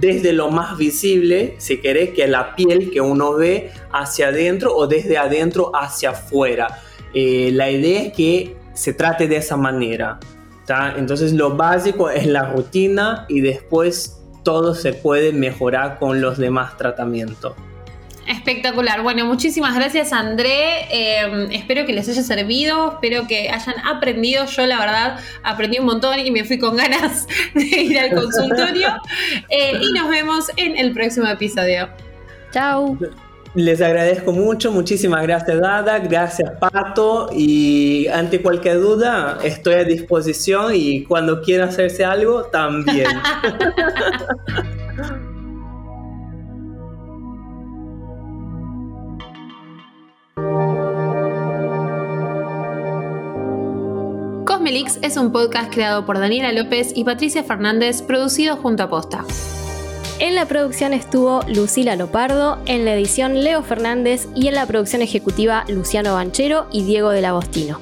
desde 0.00 0.32
lo, 0.32 0.50
más 0.50 0.76
visible, 0.76 1.54
si 1.58 1.80
querés, 1.80 2.10
que 2.10 2.26
la 2.26 2.56
piel 2.56 2.90
que 2.90 3.00
uno 3.00 3.34
ve 3.34 3.70
hacia 3.92 4.28
adentro 4.28 4.74
o 4.74 4.88
desde 4.88 5.16
adentro 5.16 5.70
hacia 5.72 6.10
afuera. 6.10 6.80
Eh, 7.14 7.52
la 7.52 7.70
idea 7.70 8.02
es 8.02 8.12
que 8.14 8.56
se 8.74 8.94
trate 8.94 9.28
de 9.28 9.36
esa 9.36 9.56
manera. 9.56 10.18
Entonces 10.96 11.32
lo 11.34 11.56
básico 11.56 12.10
es 12.10 12.26
la 12.26 12.50
rutina 12.50 13.26
y 13.28 13.42
después 13.42 14.24
todo 14.42 14.74
se 14.74 14.92
puede 14.92 15.32
mejorar 15.32 16.00
con 16.00 16.20
los 16.20 16.36
demás 16.36 16.76
tratamientos. 16.76 17.54
Espectacular. 18.28 19.02
Bueno, 19.02 19.24
muchísimas 19.24 19.74
gracias 19.74 20.12
André. 20.12 20.86
Em, 20.90 21.50
espero 21.50 21.86
que 21.86 21.94
les 21.94 22.08
haya 22.10 22.22
servido, 22.22 22.92
espero 22.92 23.26
que 23.26 23.48
hayan 23.48 23.76
aprendido. 23.86 24.44
Yo 24.44 24.66
la 24.66 24.78
verdad 24.78 25.18
aprendí 25.42 25.78
un 25.78 25.86
montón 25.86 26.18
y 26.18 26.30
me 26.30 26.44
fui 26.44 26.58
con 26.58 26.76
ganas 26.76 27.26
de 27.54 27.62
ir 27.62 27.98
al 27.98 28.14
consultorio. 28.14 28.88
Eh, 29.48 29.80
y 29.80 29.92
nos 29.92 30.10
vemos 30.10 30.50
en 30.56 30.76
el 30.76 30.92
próximo 30.92 31.26
episodio. 31.26 31.88
Chao. 32.52 32.98
Les 33.54 33.80
agradezco 33.80 34.32
mucho, 34.32 34.70
muchísimas 34.70 35.22
gracias 35.22 35.58
Dada, 35.58 35.98
gracias 36.00 36.52
Pato 36.60 37.30
y 37.34 38.06
ante 38.08 38.42
cualquier 38.42 38.78
duda 38.78 39.38
estoy 39.42 39.74
a 39.74 39.84
disposición 39.84 40.72
y 40.74 41.04
cuando 41.04 41.40
quieran 41.40 41.70
hacerse 41.70 42.04
algo 42.04 42.44
también. 42.44 43.06
Es 54.86 55.16
un 55.16 55.32
podcast 55.32 55.74
creado 55.74 56.06
por 56.06 56.20
Daniela 56.20 56.52
López 56.52 56.92
y 56.94 57.02
Patricia 57.02 57.42
Fernández, 57.42 58.00
producido 58.00 58.56
junto 58.56 58.84
a 58.84 58.88
Posta. 58.88 59.24
En 60.20 60.36
la 60.36 60.46
producción 60.46 60.92
estuvo 60.92 61.40
Lucila 61.48 61.96
Lopardo, 61.96 62.58
en 62.66 62.84
la 62.84 62.94
edición 62.94 63.42
Leo 63.42 63.64
Fernández 63.64 64.28
y 64.36 64.46
en 64.46 64.54
la 64.54 64.66
producción 64.66 65.02
ejecutiva 65.02 65.64
Luciano 65.68 66.14
Banchero 66.14 66.68
y 66.70 66.84
Diego 66.84 67.10
del 67.10 67.24
Agostino. 67.24 67.80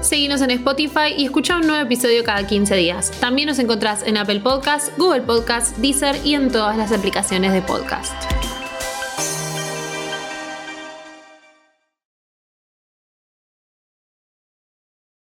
Seguinos 0.00 0.40
en 0.40 0.50
Spotify 0.50 1.14
y 1.16 1.24
escucha 1.24 1.56
un 1.56 1.68
nuevo 1.68 1.84
episodio 1.84 2.24
cada 2.24 2.44
15 2.44 2.74
días. 2.74 3.12
También 3.20 3.46
nos 3.46 3.60
encontrás 3.60 4.02
en 4.04 4.16
Apple 4.16 4.40
Podcasts, 4.40 4.90
Google 4.98 5.22
Podcasts, 5.22 5.80
Deezer 5.80 6.16
y 6.24 6.34
en 6.34 6.50
todas 6.50 6.76
las 6.76 6.90
aplicaciones 6.90 7.52
de 7.52 7.62
podcast. 7.62 8.12